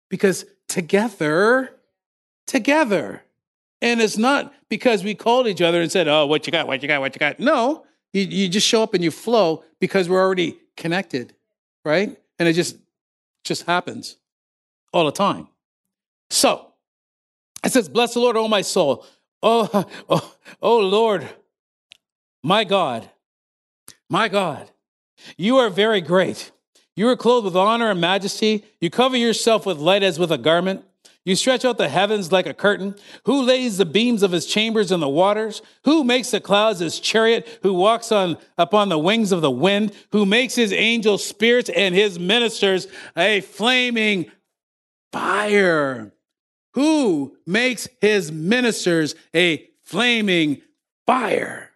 [0.10, 1.72] Because together,
[2.46, 3.24] together.
[3.82, 6.82] And it's not because we called each other and said, Oh, what you got, what
[6.82, 7.40] you got, what you got.
[7.40, 11.36] No, you, you just show up and you flow because we're already connected,
[11.86, 12.18] right?
[12.38, 12.76] And it just
[13.46, 14.18] just happens
[14.92, 15.48] all the time.
[16.30, 16.74] So
[17.64, 19.06] it says, Bless the Lord, O my soul.
[19.42, 21.28] Oh, oh, oh Lord,
[22.44, 23.10] my God,
[24.10, 24.70] my God,
[25.38, 26.52] you are very great.
[26.96, 28.66] You are clothed with honor and majesty.
[28.82, 30.84] You cover yourself with light as with a garment.
[31.26, 32.96] You stretch out the heavens like a curtain.
[33.26, 35.62] Who lays the beams of his chambers in the waters?
[35.84, 37.60] Who makes the clouds his chariot?
[37.64, 39.94] Who walks on upon the wings of the wind?
[40.14, 44.32] Who makes his angels spirits and his ministers a flaming
[45.12, 46.14] fire.
[46.78, 50.62] Who makes his ministers a flaming
[51.08, 51.72] fire?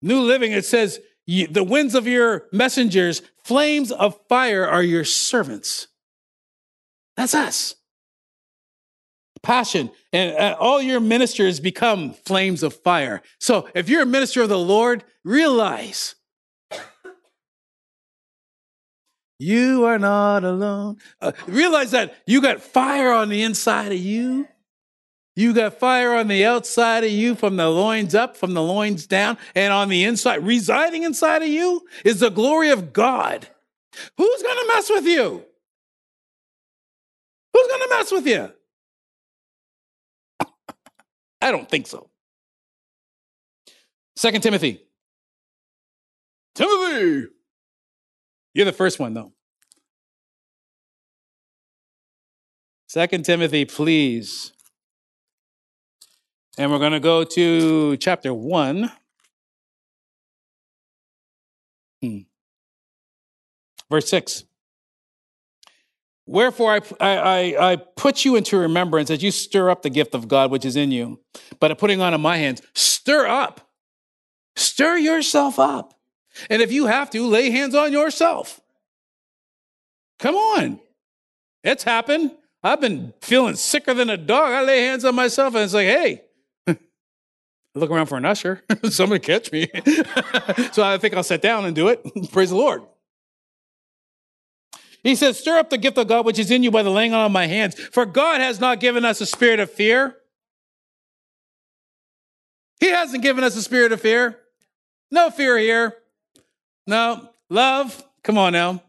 [0.00, 5.88] New Living, it says, the winds of your messengers, flames of fire are your servants.
[7.14, 7.74] That's us.
[9.42, 9.90] Passion.
[10.14, 13.20] And all your ministers become flames of fire.
[13.38, 16.14] So if you're a minister of the Lord, realize
[19.40, 20.98] You are not alone.
[21.18, 24.46] Uh, realize that you got fire on the inside of you.
[25.34, 29.06] You got fire on the outside of you from the loins up, from the loins
[29.06, 33.48] down, and on the inside, residing inside of you is the glory of God.
[34.18, 35.42] Who's going to mess with you?
[37.54, 38.52] Who's going to mess with you?
[41.40, 42.10] I don't think so.
[44.16, 44.82] Second Timothy.
[46.54, 47.28] Timothy,
[48.54, 49.32] you're the first one, though.
[52.88, 54.52] Second Timothy, please.
[56.58, 58.90] And we're going to go to chapter 1.
[62.02, 62.18] Hmm.
[63.90, 64.44] Verse 6.
[66.26, 70.28] Wherefore I, I, I put you into remembrance as you stir up the gift of
[70.28, 71.20] God which is in you,
[71.58, 72.62] but putting on of my hands.
[72.72, 73.70] Stir up
[74.56, 75.94] Stir yourself up.
[76.48, 78.60] And if you have to, lay hands on yourself.
[80.18, 80.80] Come on.
[81.64, 82.32] It's happened.
[82.62, 84.52] I've been feeling sicker than a dog.
[84.52, 86.22] I lay hands on myself and it's like, hey,
[86.68, 86.76] I
[87.74, 88.62] look around for an usher.
[88.84, 89.68] Somebody catch me.
[90.72, 92.02] so I think I'll sit down and do it.
[92.32, 92.82] Praise the Lord.
[95.02, 97.14] He says, Stir up the gift of God which is in you by the laying
[97.14, 97.74] on of my hands.
[97.74, 100.16] For God has not given us a spirit of fear.
[102.80, 104.38] He hasn't given us a spirit of fear.
[105.10, 105.96] No fear here.
[106.90, 107.30] No.
[107.48, 108.04] Love.
[108.24, 108.82] Come on now.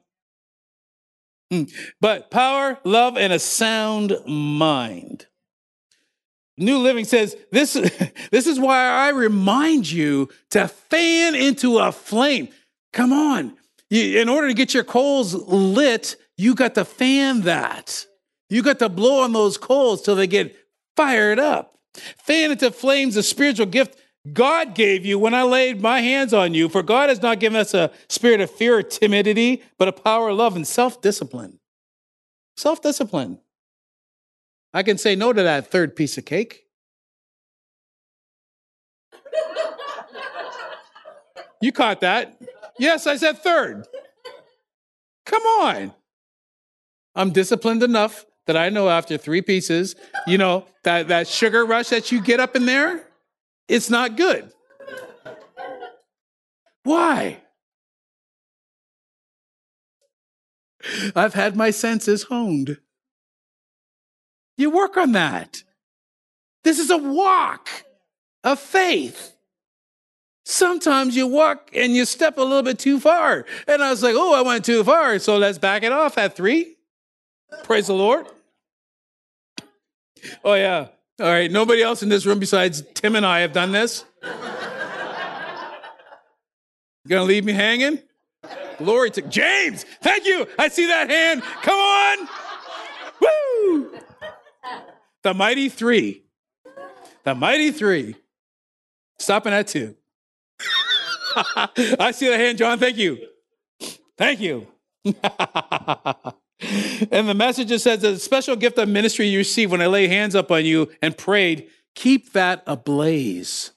[1.52, 1.64] Hmm.
[2.00, 5.28] But power, love, and a sound mind.
[6.58, 7.74] New Living says, this,
[8.32, 12.50] this is why I remind you to fan into a flame.
[12.92, 13.56] Come on.
[13.92, 18.08] You, in order to get your coals lit, you got to fan that.
[18.50, 20.56] You got to blow on those coals till they get
[20.96, 21.78] fired up.
[22.18, 23.96] Fan into flames the spiritual gift
[24.32, 26.70] God gave you when I laid my hands on you.
[26.70, 30.30] For God has not given us a spirit of fear or timidity, but a power
[30.30, 31.60] of love and self discipline.
[32.56, 33.40] Self discipline.
[34.74, 36.66] I can say no to that third piece of cake.
[41.62, 42.42] You caught that.
[42.80, 43.88] Yes, I said third.
[45.26, 45.94] Come on.
[47.16, 51.90] I'm disciplined enough that I know after three pieces, you know, that, that sugar rush
[51.90, 53.04] that you get up in there,
[53.72, 54.52] it's not good.
[56.84, 57.42] Why?
[61.16, 62.78] I've had my senses honed.
[64.58, 65.64] You work on that.
[66.64, 67.70] This is a walk
[68.44, 69.38] of faith.
[70.44, 73.46] Sometimes you walk and you step a little bit too far.
[73.68, 75.18] And I was like, oh, I went too far.
[75.20, 76.76] So let's back it off at three.
[77.64, 78.28] Praise the Lord.
[80.44, 80.88] Oh, yeah.
[81.22, 81.52] All right.
[81.52, 84.06] Nobody else in this room besides Tim and I have done this.
[87.04, 88.00] You gonna leave me hanging?
[88.80, 89.86] Glory to James.
[90.02, 90.48] Thank you.
[90.58, 91.44] I see that hand.
[91.62, 92.28] Come on.
[93.22, 94.00] Woo.
[95.22, 96.24] The mighty three.
[97.24, 98.16] The mighty three.
[99.20, 99.96] Stopping at two.
[101.56, 102.80] I see the hand, John.
[102.80, 103.20] Thank you.
[104.18, 104.66] Thank you.
[107.12, 110.36] and the message says the special gift of ministry you receive when I lay hands
[110.36, 113.72] up on you and prayed, keep that ablaze.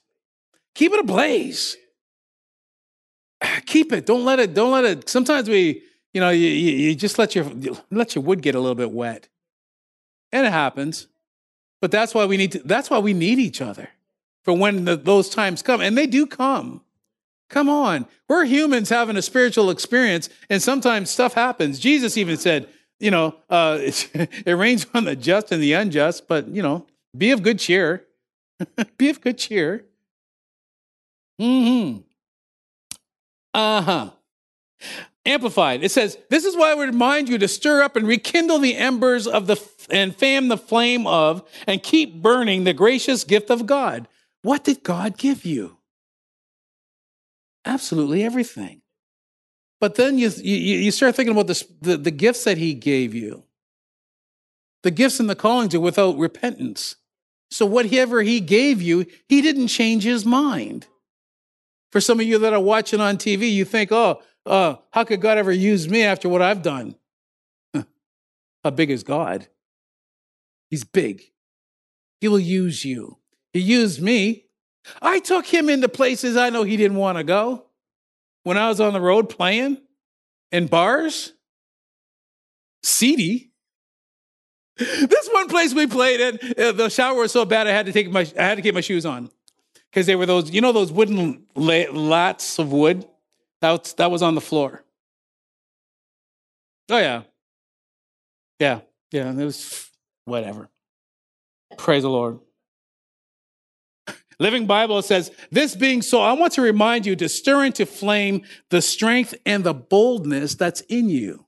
[0.73, 1.77] Keep it ablaze.
[3.65, 4.05] Keep it.
[4.05, 5.09] Don't let it, don't let it.
[5.09, 5.81] Sometimes we,
[6.13, 7.45] you know, you, you just let your
[7.91, 9.27] let your wood get a little bit wet.
[10.31, 11.07] And it happens.
[11.81, 13.89] But that's why we need to, that's why we need each other
[14.43, 15.81] for when the, those times come.
[15.81, 16.81] And they do come.
[17.49, 18.07] Come on.
[18.27, 21.79] We're humans having a spiritual experience, and sometimes stuff happens.
[21.79, 22.67] Jesus even said,
[22.99, 26.85] you know, uh, it rains on the just and the unjust, but, you know,
[27.17, 28.05] be of good cheer.
[28.97, 29.85] be of good cheer.
[31.39, 31.97] Mm hmm.
[33.53, 34.09] Uh huh.
[35.25, 35.83] Amplified.
[35.83, 38.75] It says, This is why I would remind you to stir up and rekindle the
[38.75, 43.65] embers of the and fan the flame of and keep burning the gracious gift of
[43.65, 44.07] God.
[44.41, 45.77] What did God give you?
[47.65, 48.81] Absolutely everything.
[49.85, 53.13] But then you, you, you start thinking about this, the, the gifts that he gave
[53.13, 53.43] you.
[54.81, 56.95] The gifts and the callings are without repentance.
[57.51, 60.87] So whatever he gave you, he didn't change his mind.
[61.91, 65.21] For some of you that are watching on TV, you think, oh, uh, how could
[65.21, 66.95] God ever use me after what I've done?
[67.75, 69.47] how big is God?
[70.71, 71.21] He's big.
[72.21, 73.19] He will use you.
[73.53, 74.45] He used me.
[74.99, 77.65] I took him into places I know he didn't want to go.
[78.45, 79.79] When I was on the road playing
[80.51, 81.33] in bars,
[82.83, 83.51] seedy.
[84.77, 87.93] This one place we played in, uh, the shower was so bad I had to
[87.93, 89.31] take my I had to keep my shoes on
[89.89, 93.07] because they were those you know those wooden lats of wood
[93.61, 94.83] that that was on the floor.
[96.89, 97.23] Oh yeah,
[98.59, 98.81] yeah,
[99.11, 99.31] yeah.
[99.31, 99.89] It was
[100.25, 100.69] whatever.
[101.77, 102.39] Praise the Lord.
[104.39, 108.43] Living Bible says, This being so, I want to remind you to stir into flame
[108.69, 111.45] the strength and the boldness that's in you.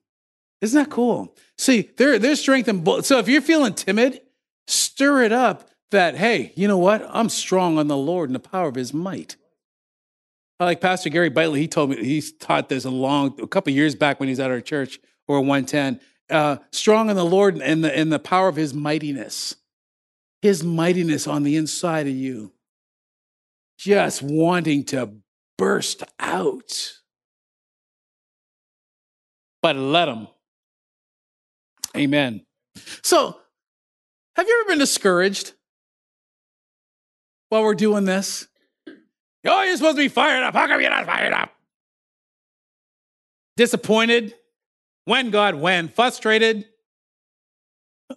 [0.60, 1.36] Isn't that cool?
[1.56, 3.04] See, there, there's strength and bold.
[3.04, 4.20] So if you're feeling timid,
[4.66, 7.06] stir it up that, hey, you know what?
[7.08, 9.36] I'm strong on the Lord and the power of his might.
[10.60, 13.72] I like Pastor Gary Bitley, he told me, he taught this a long, a couple
[13.72, 14.98] years back when he's at our church
[15.28, 16.00] or 110.
[16.28, 19.54] Uh, strong in the Lord and the, and the power of his mightiness.
[20.42, 22.52] His mightiness on the inside of you
[23.78, 25.10] just wanting to
[25.56, 26.92] burst out.
[29.62, 30.28] But let them.
[31.96, 32.44] Amen.
[33.02, 33.36] So,
[34.36, 35.52] have you ever been discouraged
[37.48, 38.46] while we're doing this?
[39.44, 40.54] Oh, you're supposed to be fired up.
[40.54, 41.50] How come you're not fired up?
[43.56, 44.34] Disappointed.
[45.06, 45.88] When, God, when?
[45.88, 46.66] Frustrated.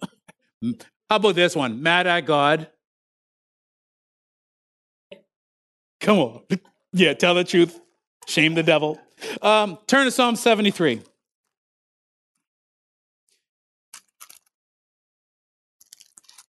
[0.62, 1.82] How about this one?
[1.82, 2.68] Mad at God.
[6.02, 6.42] Come on.
[6.92, 7.80] Yeah, tell the truth.
[8.26, 9.00] Shame the devil.
[9.40, 11.00] Um, turn to Psalm 73.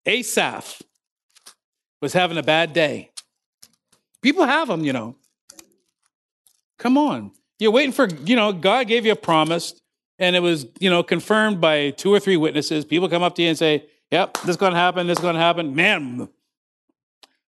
[0.05, 0.81] Asaph
[2.01, 3.11] was having a bad day.
[4.21, 5.15] People have them, you know.
[6.77, 7.31] Come on.
[7.59, 9.79] You're waiting for, you know, God gave you a promise
[10.19, 12.83] and it was, you know, confirmed by two or three witnesses.
[12.83, 15.21] People come up to you and say, yep, this is going to happen, this is
[15.21, 15.73] going to happen.
[15.73, 16.27] Man,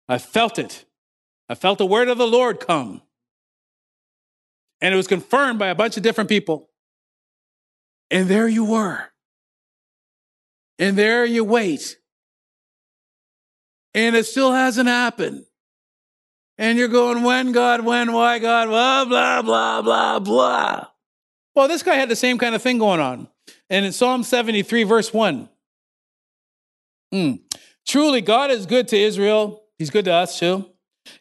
[0.08, 0.85] I felt it.
[1.48, 3.02] I felt the word of the Lord come.
[4.80, 6.68] And it was confirmed by a bunch of different people.
[8.10, 9.04] And there you were.
[10.78, 11.96] And there you wait.
[13.94, 15.44] And it still hasn't happened.
[16.58, 20.86] And you're going, when God, when, why God, blah, blah, blah, blah, blah.
[21.54, 23.28] Well, this guy had the same kind of thing going on.
[23.70, 25.48] And in Psalm 73, verse 1,
[27.12, 27.32] hmm.
[27.86, 29.62] truly God is good to Israel.
[29.78, 30.66] He's good to us too,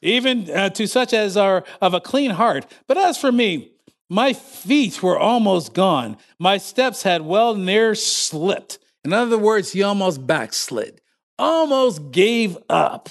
[0.01, 2.65] even uh, to such as are of a clean heart.
[2.87, 3.71] But as for me,
[4.09, 6.17] my feet were almost gone.
[6.39, 8.79] My steps had well near slipped.
[9.03, 11.01] In other words, he almost backslid,
[11.37, 13.09] almost gave up.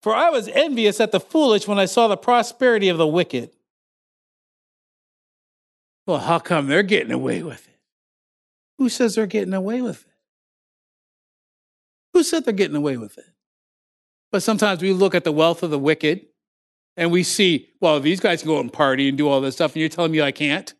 [0.00, 3.50] For I was envious at the foolish when I saw the prosperity of the wicked.
[6.06, 7.78] Well, how come they're getting away with it?
[8.78, 10.12] Who says they're getting away with it?
[12.14, 13.31] Who said they're getting away with it?
[14.32, 16.26] But sometimes we look at the wealth of the wicked
[16.96, 19.54] and we see, well, these guys can go out and party and do all this
[19.54, 20.74] stuff, and you're telling me I can't?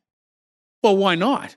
[0.83, 1.57] Well, why not?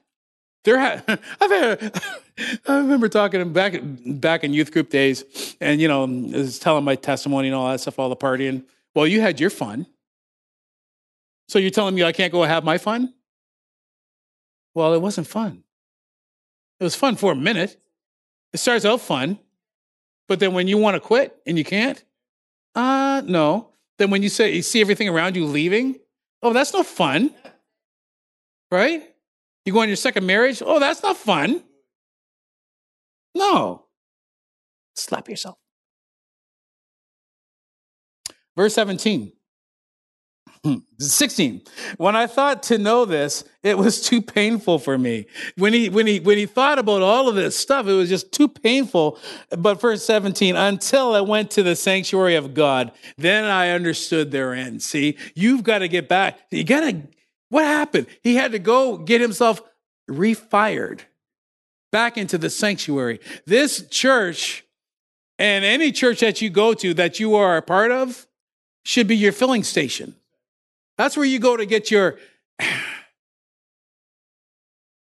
[0.64, 1.04] There, ha-
[1.42, 2.02] I've had,
[2.68, 6.84] I remember talking back back in youth group days, and you know, I was telling
[6.84, 8.64] my testimony and all that stuff, all the partying.
[8.94, 9.88] Well, you had your fun,
[11.48, 13.14] so you're telling me I can't go have my fun?
[14.74, 15.64] Well, it wasn't fun.
[16.80, 17.78] It was fun for a minute.
[18.54, 19.40] It starts out fun,
[20.28, 22.04] but then when you want to quit and you can't,
[22.76, 23.72] uh, no.
[23.98, 26.00] Then when you say you see everything around you leaving,
[26.42, 27.34] oh, that's no fun,
[28.72, 29.04] right?
[29.66, 31.64] You go on your second marriage, oh, that's not fun.
[33.34, 33.86] No.
[34.96, 35.58] Slap yourself.
[38.56, 39.34] Verse 17.
[41.00, 41.62] 16
[41.98, 45.26] when i thought to know this it was too painful for me.
[45.58, 48.32] When he when he when he thought about all of this stuff it was just
[48.32, 49.18] too painful.
[49.50, 54.54] But verse 17 until i went to the sanctuary of god then i understood their
[54.54, 54.84] end.
[54.84, 56.40] See you've got to get back.
[56.52, 57.02] You got to
[57.50, 58.06] what happened?
[58.22, 59.62] He had to go get himself
[60.10, 61.02] refired
[61.92, 63.20] back into the sanctuary.
[63.48, 64.64] This church
[65.40, 68.28] and any church that you go to that you are a part of
[68.84, 70.16] should be your filling station.
[70.98, 72.18] That's where you go to get your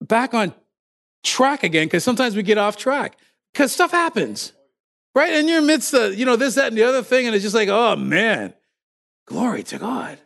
[0.02, 0.54] back on
[1.24, 3.18] track again because sometimes we get off track
[3.54, 4.54] because stuff happens
[5.14, 7.36] right and you're amidst the uh, you know this that and the other thing and
[7.36, 8.54] it's just like oh man
[9.28, 10.18] glory to god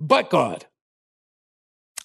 [0.00, 0.66] but god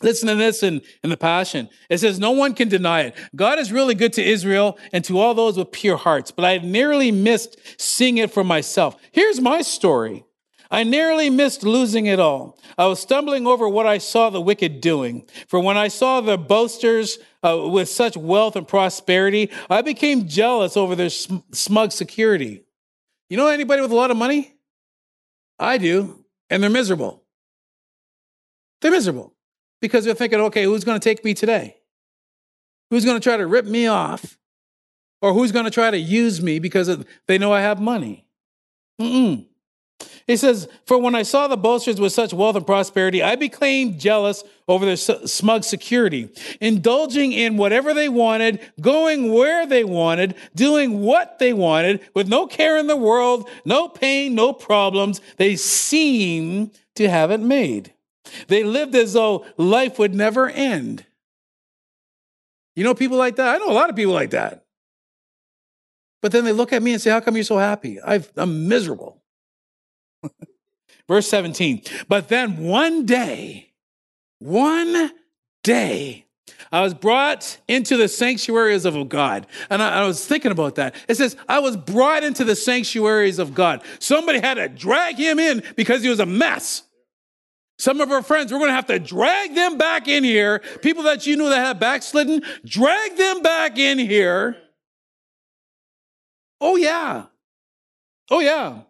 [0.01, 1.69] Listen to this in, in the Passion.
[1.89, 3.15] It says, No one can deny it.
[3.35, 6.57] God is really good to Israel and to all those with pure hearts, but I
[6.57, 8.97] nearly missed seeing it for myself.
[9.13, 10.25] Here's my story.
[10.73, 12.57] I nearly missed losing it all.
[12.79, 15.29] I was stumbling over what I saw the wicked doing.
[15.47, 20.75] For when I saw the boasters uh, with such wealth and prosperity, I became jealous
[20.75, 22.63] over their sm- smug security.
[23.29, 24.55] You know anybody with a lot of money?
[25.59, 27.21] I do, and they're miserable.
[28.81, 29.35] They're miserable
[29.79, 31.77] because they're thinking, okay, who's going to take me today?
[32.89, 34.39] Who's going to try to rip me off?
[35.21, 38.25] Or who's going to try to use me because they know I have money?
[38.99, 39.45] Mm-mm.
[40.27, 43.97] He says, For when I saw the boasters with such wealth and prosperity, I became
[43.97, 46.29] jealous over their smug security,
[46.61, 52.47] indulging in whatever they wanted, going where they wanted, doing what they wanted, with no
[52.47, 55.19] care in the world, no pain, no problems.
[55.37, 57.93] They seem to have it made.
[58.47, 61.05] They lived as though life would never end.
[62.75, 63.53] You know people like that?
[63.53, 64.65] I know a lot of people like that.
[66.21, 67.99] But then they look at me and say, How come you're so happy?
[68.01, 69.22] i am miserable.
[71.07, 71.81] Verse 17.
[72.07, 73.71] But then one day,
[74.39, 75.11] one
[75.63, 76.25] day,
[76.71, 79.47] I was brought into the sanctuaries of God.
[79.69, 80.95] And I, I, was thinking about that.
[81.07, 83.83] It says, I was brought into the sanctuaries of God.
[83.99, 86.83] Somebody had to drag him in because he was a mess.
[87.77, 90.59] Some of our friends, we're going to have to drag them back in here.
[90.81, 94.57] People that you knew that had backslidden, drag them back in here.
[96.61, 97.25] Oh, yeah.
[98.31, 98.81] Oh, yeah.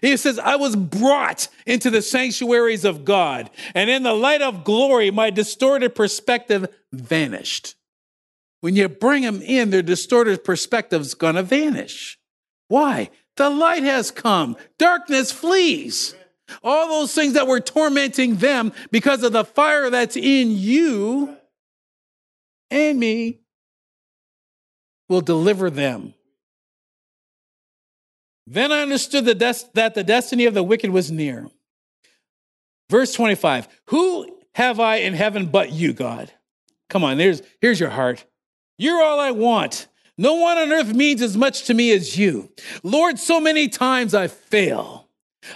[0.00, 4.64] He says, I was brought into the sanctuaries of God, and in the light of
[4.64, 7.74] glory, my distorted perspective vanished.
[8.60, 12.18] When you bring them in, their distorted perspective's gonna vanish.
[12.68, 13.10] Why?
[13.36, 16.14] The light has come, darkness flees.
[16.62, 21.36] All those things that were tormenting them because of the fire that's in you
[22.70, 23.40] and me
[25.08, 26.14] will deliver them.
[28.46, 31.48] Then I understood the des- that the destiny of the wicked was near.
[32.90, 36.32] Verse 25 Who have I in heaven but you, God?
[36.90, 38.24] Come on, here's, here's your heart.
[38.76, 39.86] You're all I want.
[40.18, 42.50] No one on earth means as much to me as you.
[42.82, 45.08] Lord, so many times I fail.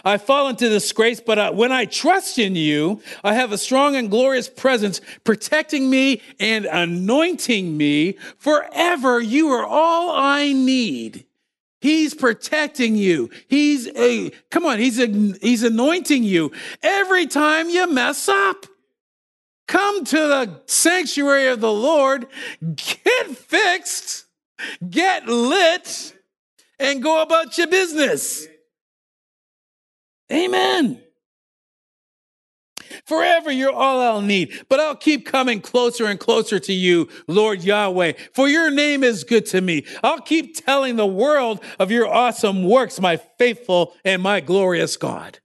[0.05, 3.95] I fall into disgrace, but I, when I trust in you, I have a strong
[3.95, 9.21] and glorious presence protecting me and anointing me forever.
[9.21, 11.27] You are all I need.
[11.81, 13.31] He's protecting you.
[13.49, 16.53] He's a, come on, he's a, he's anointing you
[16.83, 18.67] every time you mess up.
[19.69, 22.27] Come to the sanctuary of the Lord,
[22.77, 24.27] get fixed,
[24.89, 26.15] get lit,
[26.79, 28.47] and go about your business.
[30.33, 31.01] Amen.
[33.05, 37.63] Forever you're all I'll need, but I'll keep coming closer and closer to you, Lord
[37.63, 39.85] Yahweh, for your name is good to me.
[40.03, 45.41] I'll keep telling the world of your awesome works, my faithful and my glorious God.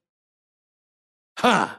[1.37, 1.69] Huh?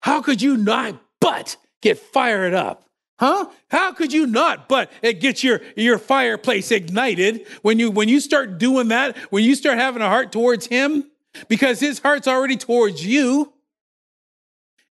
[0.00, 2.84] How could you not but get fired up?
[3.18, 3.46] Huh?
[3.68, 8.58] How could you not but get your, your fireplace ignited when you, when you start
[8.58, 11.10] doing that, when you start having a heart towards him?
[11.48, 13.52] Because his heart's already towards you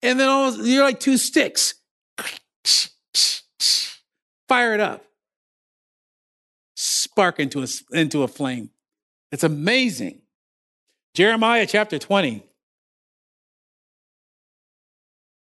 [0.03, 1.75] and then all, you're like two sticks.
[4.49, 5.05] Fire it up.
[6.77, 8.71] Spark into a, into a flame.
[9.33, 10.23] It's amazing.
[11.15, 12.45] Jeremiah chapter 20.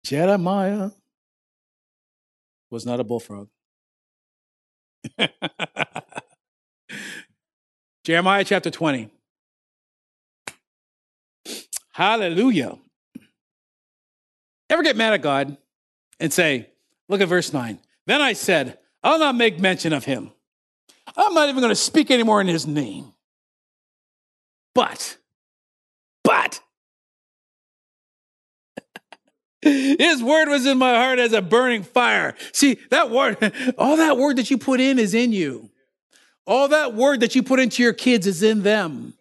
[0.04, 0.92] Jeremiah
[2.70, 3.50] was not a bullfrog.
[8.04, 9.10] Jeremiah chapter 20.
[11.92, 12.78] Hallelujah.
[14.70, 15.58] Ever get mad at God
[16.20, 16.70] and say,
[17.08, 17.80] look at verse 9.
[18.08, 20.32] Then I said, I'll not make mention of him.
[21.16, 23.14] I'm not even going to speak anymore in his name.
[24.74, 25.18] But,
[26.24, 26.60] but,
[29.62, 32.36] his word was in my heart as a burning fire.
[32.52, 35.70] See, that word, all that word that you put in is in you.
[36.46, 39.16] All that word that you put into your kids is in them.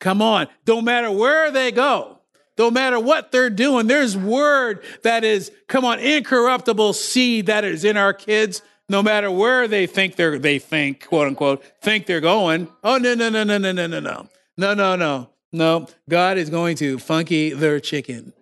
[0.00, 0.48] Come on.
[0.64, 2.13] Don't matter where they go.
[2.56, 7.84] No matter what they're doing, there's word that is, come on, incorruptible seed that is
[7.84, 12.20] in our kids, no matter where they think they're, they think, quote unquote, think they're
[12.20, 12.68] going.
[12.84, 14.28] Oh, no, no, no, no, no, no, no, no.
[14.56, 15.30] No, no, no.
[15.52, 18.32] No, God is going to funky their chicken.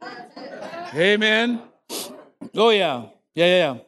[0.94, 1.60] Amen.
[2.54, 3.06] Oh, yeah.
[3.34, 3.78] Yeah, yeah, yeah.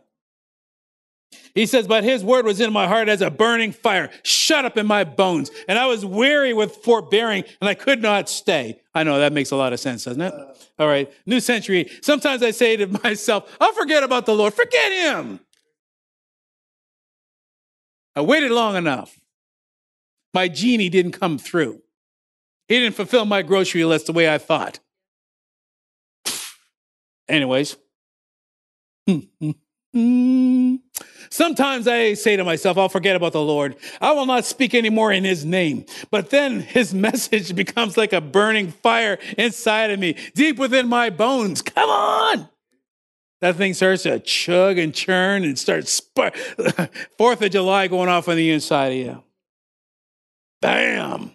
[1.54, 4.76] He says, But his word was in my heart as a burning fire, shut up
[4.76, 5.50] in my bones.
[5.68, 8.80] And I was weary with forbearing, and I could not stay.
[8.94, 10.34] I know that makes a lot of sense, doesn't it?
[10.78, 11.12] All right.
[11.26, 11.90] New century.
[12.00, 14.54] Sometimes I say to myself, I'll forget about the Lord.
[14.54, 15.40] Forget him.
[18.14, 19.18] I waited long enough.
[20.32, 21.82] My genie didn't come through.
[22.68, 24.78] He didn't fulfill my grocery list the way I thought.
[27.28, 27.76] Anyways.
[31.30, 33.76] Sometimes I say to myself, I'll forget about the Lord.
[34.00, 35.86] I will not speak anymore in his name.
[36.10, 41.10] But then his message becomes like a burning fire inside of me, deep within my
[41.10, 41.62] bones.
[41.62, 42.48] Come on.
[43.40, 46.34] That thing starts to chug and churn and starts spark.
[47.18, 49.22] Fourth of July going off on the inside of you.
[50.62, 51.33] Bam.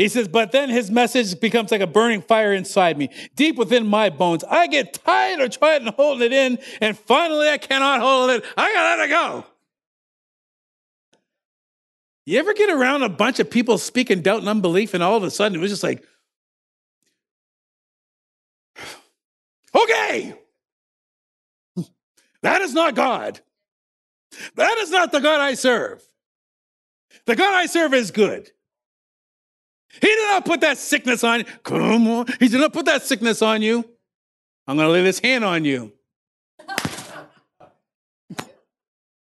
[0.00, 3.86] He says, but then his message becomes like a burning fire inside me, deep within
[3.86, 4.42] my bones.
[4.44, 8.42] I get tired of trying to hold it in, and finally I cannot hold it.
[8.56, 9.46] I gotta let it go.
[12.24, 15.22] You ever get around a bunch of people speaking doubt and unbelief, and all of
[15.22, 16.02] a sudden it was just like,
[19.74, 20.32] okay,
[22.40, 23.38] that is not God.
[24.54, 26.02] That is not the God I serve.
[27.26, 28.50] The God I serve is good.
[29.92, 31.44] He did not put that sickness on you.
[31.64, 32.26] Come on.
[32.38, 33.84] He did not put that sickness on you.
[34.66, 35.92] I'm going to lay this hand on you.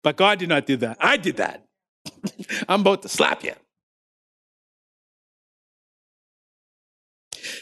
[0.03, 0.99] but God did not do that.
[1.01, 1.67] I did that.
[2.69, 3.55] I'm about to slap you.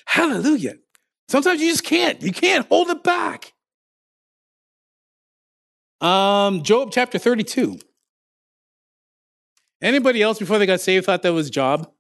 [0.05, 0.75] Hallelujah.
[1.29, 2.21] Sometimes you just can't.
[2.21, 3.55] You can't hold it back.
[6.01, 7.79] Um, Job chapter 32.
[9.83, 11.91] Anybody else before they got saved thought that was Job?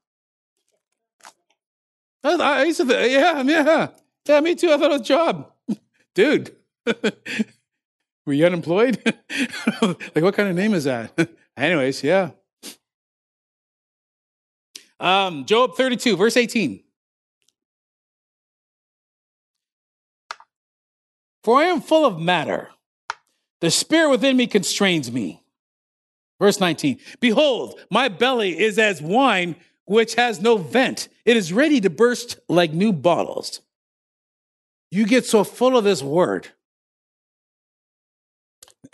[2.23, 3.89] I, used to think, yeah, yeah.
[4.27, 4.71] Yeah, me too.
[4.71, 5.53] I thought it was a job.
[6.15, 6.55] Dude,
[8.27, 9.01] were you unemployed?
[9.83, 11.31] like, what kind of name is that?
[11.57, 12.31] Anyways, yeah.
[14.99, 16.83] Um, Job 32, verse 18.
[21.43, 22.69] For I am full of matter.
[23.61, 25.43] The spirit within me constrains me.
[26.39, 26.99] Verse 19.
[27.21, 29.57] Behold, my belly is as wine
[29.91, 31.09] which has no vent.
[31.25, 33.61] It is ready to burst like new bottles.
[34.93, 36.47] You get so full of this word.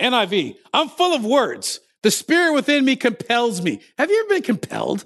[0.01, 1.81] NIV, I'm full of words.
[2.03, 3.83] The spirit within me compels me.
[3.99, 5.05] Have you ever been compelled?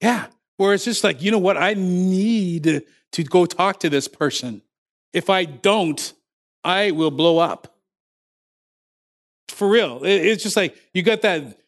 [0.00, 1.56] Yeah, where it's just like, you know what?
[1.56, 4.62] I need to go talk to this person.
[5.12, 6.12] If I don't,
[6.62, 7.76] I will blow up.
[9.48, 10.04] For real.
[10.04, 11.58] It's just like you got that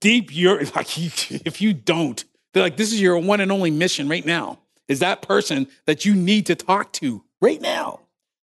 [0.00, 0.98] deep, you're like,
[1.46, 4.58] if you don't, they're like, this is your one and only mission right now,
[4.88, 8.00] is that person that you need to talk to right now.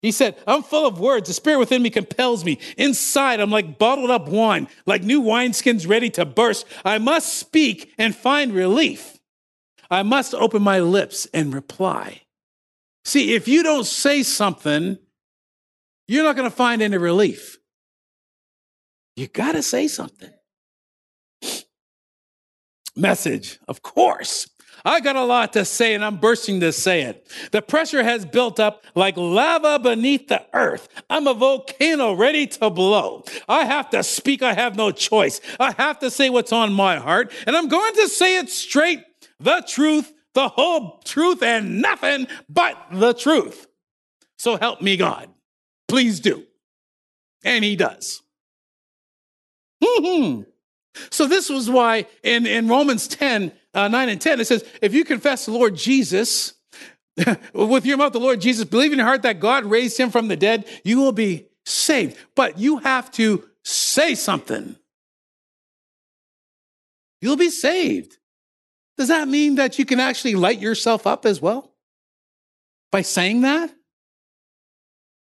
[0.02, 1.28] He said, I'm full of words.
[1.28, 2.58] The spirit within me compels me.
[2.78, 6.66] Inside, I'm like bottled up wine, like new wineskins ready to burst.
[6.86, 9.20] I must speak and find relief.
[9.92, 12.22] I must open my lips and reply.
[13.04, 14.98] See, if you don't say something,
[16.08, 17.58] you're not going to find any relief.
[19.16, 20.32] You got to say something.
[22.96, 24.48] Message, of course.
[24.86, 27.28] I got a lot to say and I'm bursting to say it.
[27.52, 30.88] The pressure has built up like lava beneath the earth.
[31.10, 33.24] I'm a volcano ready to blow.
[33.48, 34.42] I have to speak.
[34.42, 35.42] I have no choice.
[35.60, 39.04] I have to say what's on my heart and I'm going to say it straight.
[39.40, 43.68] The truth, the whole truth and nothing but the truth.
[44.38, 45.30] So help me God.
[45.88, 46.46] Please do.
[47.44, 48.22] And he does.
[49.82, 50.42] Hmm, hmm.
[51.12, 54.94] So this was why in, in Romans 10, uh, 9 and 10, it says, if
[54.94, 56.54] you confess the Lord Jesus,
[57.54, 60.28] with your mouth, the Lord Jesus, believe in your heart that God raised him from
[60.28, 62.18] the dead, you will be saved.
[62.36, 64.76] But you have to say something.
[67.22, 68.18] You'll be saved.
[68.98, 71.74] Does that mean that you can actually light yourself up as well?
[72.92, 73.74] By saying that?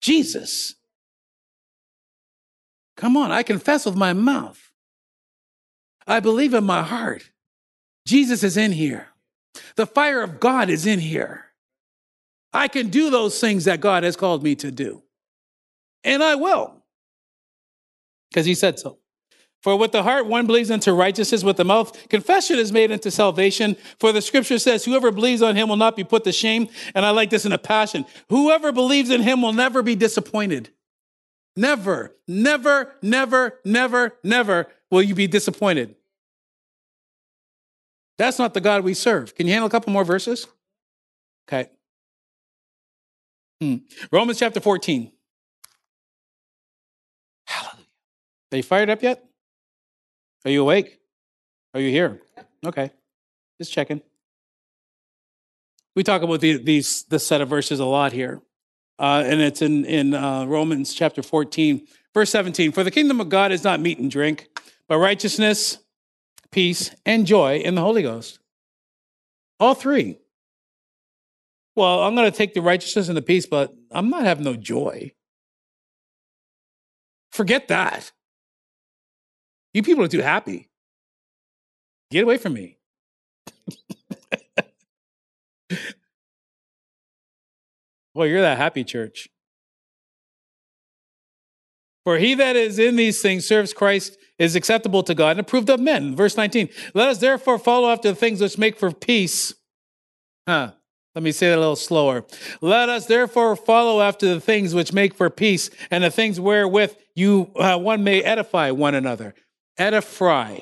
[0.02, 0.76] Jesus.
[2.96, 4.65] Come on, I confess with my mouth.
[6.08, 7.30] I believe in my heart.
[8.06, 9.08] Jesus is in here.
[9.76, 11.46] The fire of God is in here.
[12.54, 15.04] I can do those things that God has called me to do.
[16.04, 16.84] And I will.
[18.30, 19.00] Because he said so.
[19.62, 23.10] For with the heart one believes unto righteousness, with the mouth confession is made unto
[23.10, 23.76] salvation.
[24.00, 26.68] For the scripture says, whoever believes on him will not be put to shame.
[26.94, 28.06] And I like this in a passion.
[28.30, 30.70] Whoever believes in him will never be disappointed.
[31.56, 35.96] Never, never, never, never, never will you be disappointed.
[38.18, 39.36] That's not the God we serve.
[39.36, 40.48] Can you handle a couple more verses?
[41.48, 41.70] Okay.
[43.62, 43.78] Hmm.
[44.12, 45.12] Romans chapter 14.
[47.46, 47.86] Hallelujah.
[48.52, 49.24] Are you fired up yet?
[50.46, 51.00] Are you awake?
[51.74, 52.22] Are you here?
[52.66, 52.92] Okay.
[53.60, 54.02] Just checking.
[55.96, 58.42] We talk about the, these this set of verses a lot here.
[58.98, 62.72] Uh, and it's in, in uh, Romans chapter 14, verse 17.
[62.72, 64.48] For the kingdom of God is not meat and drink,
[64.88, 65.80] but righteousness,
[66.52, 68.40] peace, and joy in the Holy Ghost.
[69.60, 70.18] All three.
[71.76, 74.56] Well, I'm going to take the righteousness and the peace, but I'm not having no
[74.56, 75.12] joy.
[77.32, 78.12] Forget that.
[79.74, 80.70] You people are too happy.
[82.12, 82.78] Get away from me.
[88.16, 89.28] Well, you're that happy church.
[92.06, 95.70] For he that is in these things serves Christ is acceptable to God and approved
[95.70, 96.16] of men.
[96.16, 96.70] Verse 19.
[96.94, 99.54] Let us therefore follow after the things which make for peace.
[100.48, 100.72] Huh.
[101.16, 102.26] Let me say that a little slower.
[102.60, 106.94] Let us therefore follow after the things which make for peace and the things wherewith
[107.16, 109.34] you uh, one may edify one another.
[109.78, 110.60] Edify.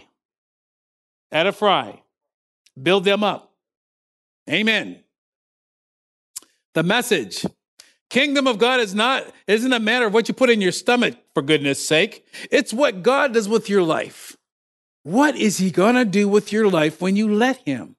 [1.32, 1.94] Edify.
[2.82, 3.52] Build them up.
[4.48, 5.00] Amen.
[6.76, 7.46] The message.
[8.12, 11.16] Kingdom of God is not, isn't a matter of what you put in your stomach,
[11.34, 12.26] for goodness sake.
[12.52, 14.38] It's what God does with your life.
[15.04, 17.96] What is he going to do with your life when you let him?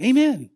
[0.00, 0.50] Amen.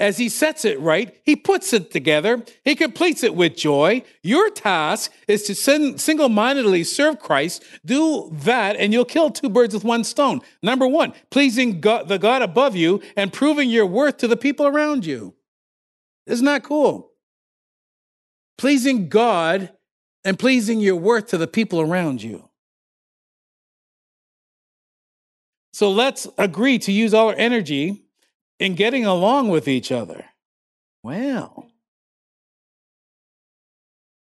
[0.00, 4.02] As he sets it right, he puts it together, he completes it with joy.
[4.24, 7.62] Your task is to single mindedly serve Christ.
[7.84, 10.40] Do that, and you'll kill two birds with one stone.
[10.64, 14.66] Number one, pleasing God, the God above you and proving your worth to the people
[14.66, 15.34] around you.
[16.26, 17.12] Isn't that cool?
[18.58, 19.70] Pleasing God
[20.24, 22.48] and pleasing your worth to the people around you.
[25.72, 28.04] So let's agree to use all our energy
[28.60, 30.24] in getting along with each other.
[31.02, 31.66] Well,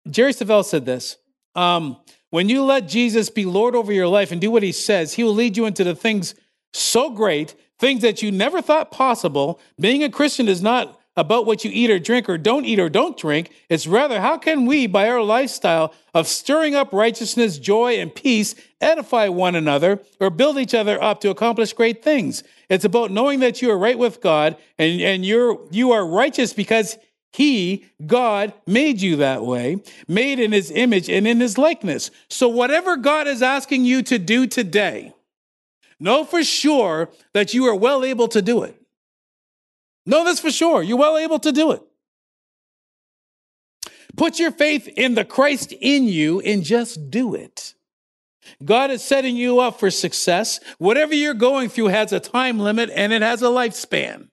[0.10, 1.18] Jerry Savelle said this.
[1.56, 1.98] Um,
[2.30, 5.24] when you let Jesus be Lord over your life and do what he says, he
[5.24, 6.36] will lead you into the things
[6.74, 9.60] so great, things that you never thought possible.
[9.80, 12.88] Being a Christian is not about what you eat or drink or don't eat or
[12.88, 13.52] don't drink.
[13.68, 18.56] It's rather how can we, by our lifestyle of stirring up righteousness, joy, and peace,
[18.80, 22.42] edify one another or build each other up to accomplish great things.
[22.70, 26.54] It's about knowing that you are right with God and, and you're, you are righteous
[26.54, 26.98] because
[27.34, 32.12] he, God, made you that way, made in his image and in his likeness.
[32.30, 35.14] So whatever God is asking you to do today,
[36.00, 38.79] know for sure that you are well able to do it.
[40.10, 40.82] Know this for sure.
[40.82, 41.84] You're well able to do it.
[44.18, 47.76] Put your faith in the Christ in you and just do it.
[48.66, 50.60] God is setting you up for success.
[50.80, 54.30] Whatever you're going through has a time limit and it has a lifespan.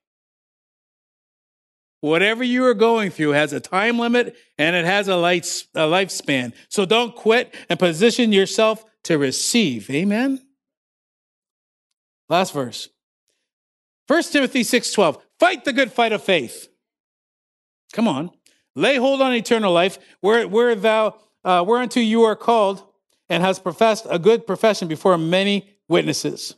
[2.00, 5.80] Whatever you are going through has a time limit and it has a, life, a
[5.80, 6.54] lifespan.
[6.70, 9.90] So don't quit and position yourself to receive.
[9.90, 10.40] Amen.
[12.30, 12.88] Last verse.
[14.06, 15.20] 1 Timothy 6:12.
[15.38, 16.68] Fight the good fight of faith.
[17.92, 18.30] Come on.
[18.74, 22.86] Lay hold on eternal life, where, where thou, uh, whereunto you are called
[23.28, 26.54] and has professed a good profession before many witnesses.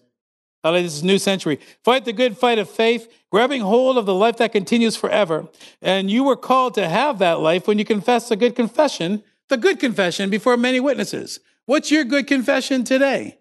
[0.64, 1.61] Like this new century.
[1.85, 5.49] Fight the good fight of faith, grabbing hold of the life that continues forever.
[5.81, 9.57] And you were called to have that life when you confess the good confession, the
[9.57, 11.41] good confession before many witnesses.
[11.64, 13.39] What's your good confession today?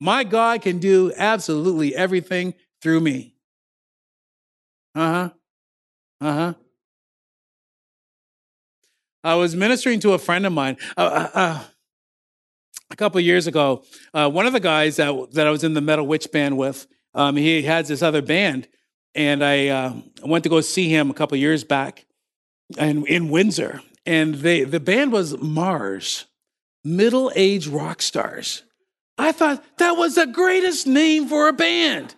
[0.00, 3.34] My God can do absolutely everything through me.
[4.98, 5.30] Uh huh.
[6.20, 6.54] Uh huh.
[9.22, 11.64] I was ministering to a friend of mine uh, uh, uh
[12.90, 13.84] a couple years ago.
[14.12, 16.88] Uh, one of the guys that that I was in the Metal Witch band with,
[17.14, 18.66] um, he has this other band,
[19.14, 19.92] and I uh,
[20.24, 22.04] went to go see him a couple years back,
[22.76, 26.24] and in Windsor, and they the band was Mars,
[26.82, 28.64] middle aged rock stars.
[29.16, 32.16] I thought that was the greatest name for a band,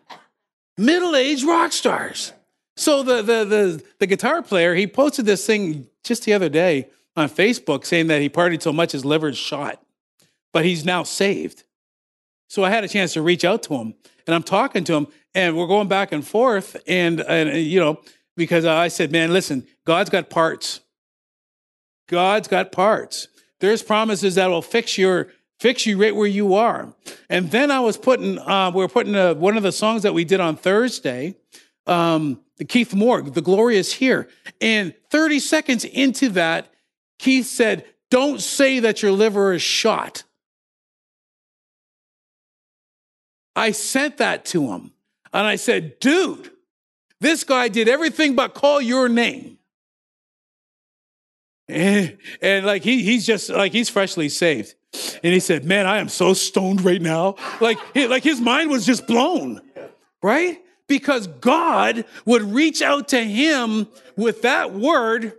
[0.78, 2.33] middle aged rock stars.
[2.81, 6.89] So the, the, the, the guitar player, he posted this thing just the other day
[7.14, 9.83] on Facebook saying that he partied so much his liver's shot,
[10.55, 11.64] but he's now saved.
[12.49, 13.93] So I had a chance to reach out to him
[14.26, 16.74] and I'm talking to him and we're going back and forth.
[16.87, 18.01] And, and you know,
[18.35, 20.81] because I said, man, listen, God's got parts.
[22.09, 23.28] God's got parts.
[23.61, 25.28] There's promises that will fix your,
[25.59, 26.95] fix you right where you are.
[27.28, 30.14] And then I was putting, uh, we are putting a, one of the songs that
[30.14, 31.37] we did on Thursday.
[31.87, 34.29] Um, Keith Moore, The Glory is Here.
[34.61, 36.73] And 30 seconds into that,
[37.19, 40.25] Keith said, Don't say that your liver is shot.
[43.57, 44.93] I sent that to him.
[45.33, 46.51] And I said, Dude,
[47.21, 49.59] this guy did everything but call your name.
[51.69, 54.75] And, and like he, he's just like he's freshly saved.
[55.23, 57.37] And he said, Man, I am so stoned right now.
[57.61, 59.61] Like, like his mind was just blown.
[60.23, 60.61] Right?
[60.91, 63.86] Because God would reach out to him
[64.16, 65.34] with that word.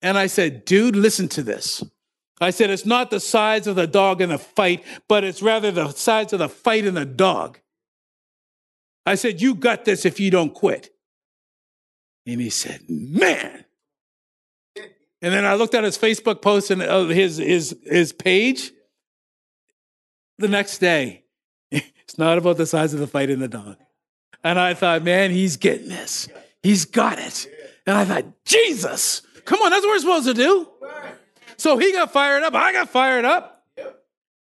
[0.00, 1.82] And I said, dude, listen to this.
[2.40, 5.72] I said, it's not the size of the dog in the fight, but it's rather
[5.72, 7.58] the size of the fight in the dog.
[9.04, 10.90] I said, you got this if you don't quit.
[12.24, 13.64] And he said, man.
[14.76, 18.70] And then I looked at his Facebook post and uh, his, his, his page.
[20.38, 21.24] The next day,
[21.72, 23.76] it's not about the size of the fight in the dog.
[24.44, 26.28] And I thought, man, he's getting this.
[26.62, 27.46] He's got it.
[27.86, 30.68] And I thought, Jesus, come on, that's what we're supposed to do.
[31.56, 32.54] So he got fired up.
[32.54, 33.66] I got fired up.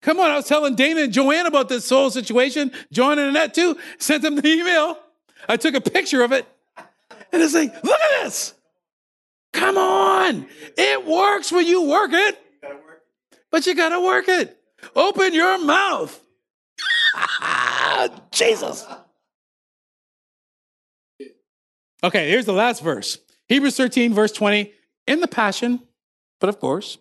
[0.01, 2.71] Come on, I was telling Dana and Joanne about this soul situation.
[2.91, 3.77] John and Annette too.
[3.99, 4.97] Sent them the email.
[5.47, 6.45] I took a picture of it.
[7.31, 8.53] And it's like, look at this.
[9.53, 10.47] Come on.
[10.77, 12.39] It works when you work it.
[13.51, 14.57] But you got to work it.
[14.95, 16.19] Open your mouth.
[18.31, 18.85] Jesus.
[22.03, 24.71] Okay, here's the last verse Hebrews 13, verse 20,
[25.07, 25.81] in the Passion,
[26.39, 26.97] but of course.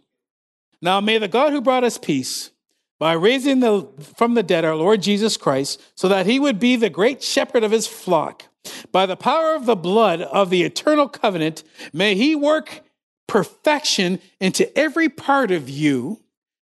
[0.83, 2.51] Now may the God who brought us peace
[2.99, 6.77] by raising the, from the dead our Lord Jesus Christ, so that he would be
[6.77, 8.45] the great shepherd of his flock,
[8.93, 12.83] by the power of the blood of the eternal covenant, may he work
[13.27, 16.21] perfection into every part of you,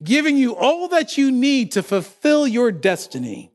[0.04, 3.52] giving you all that you need to fulfill your destiny.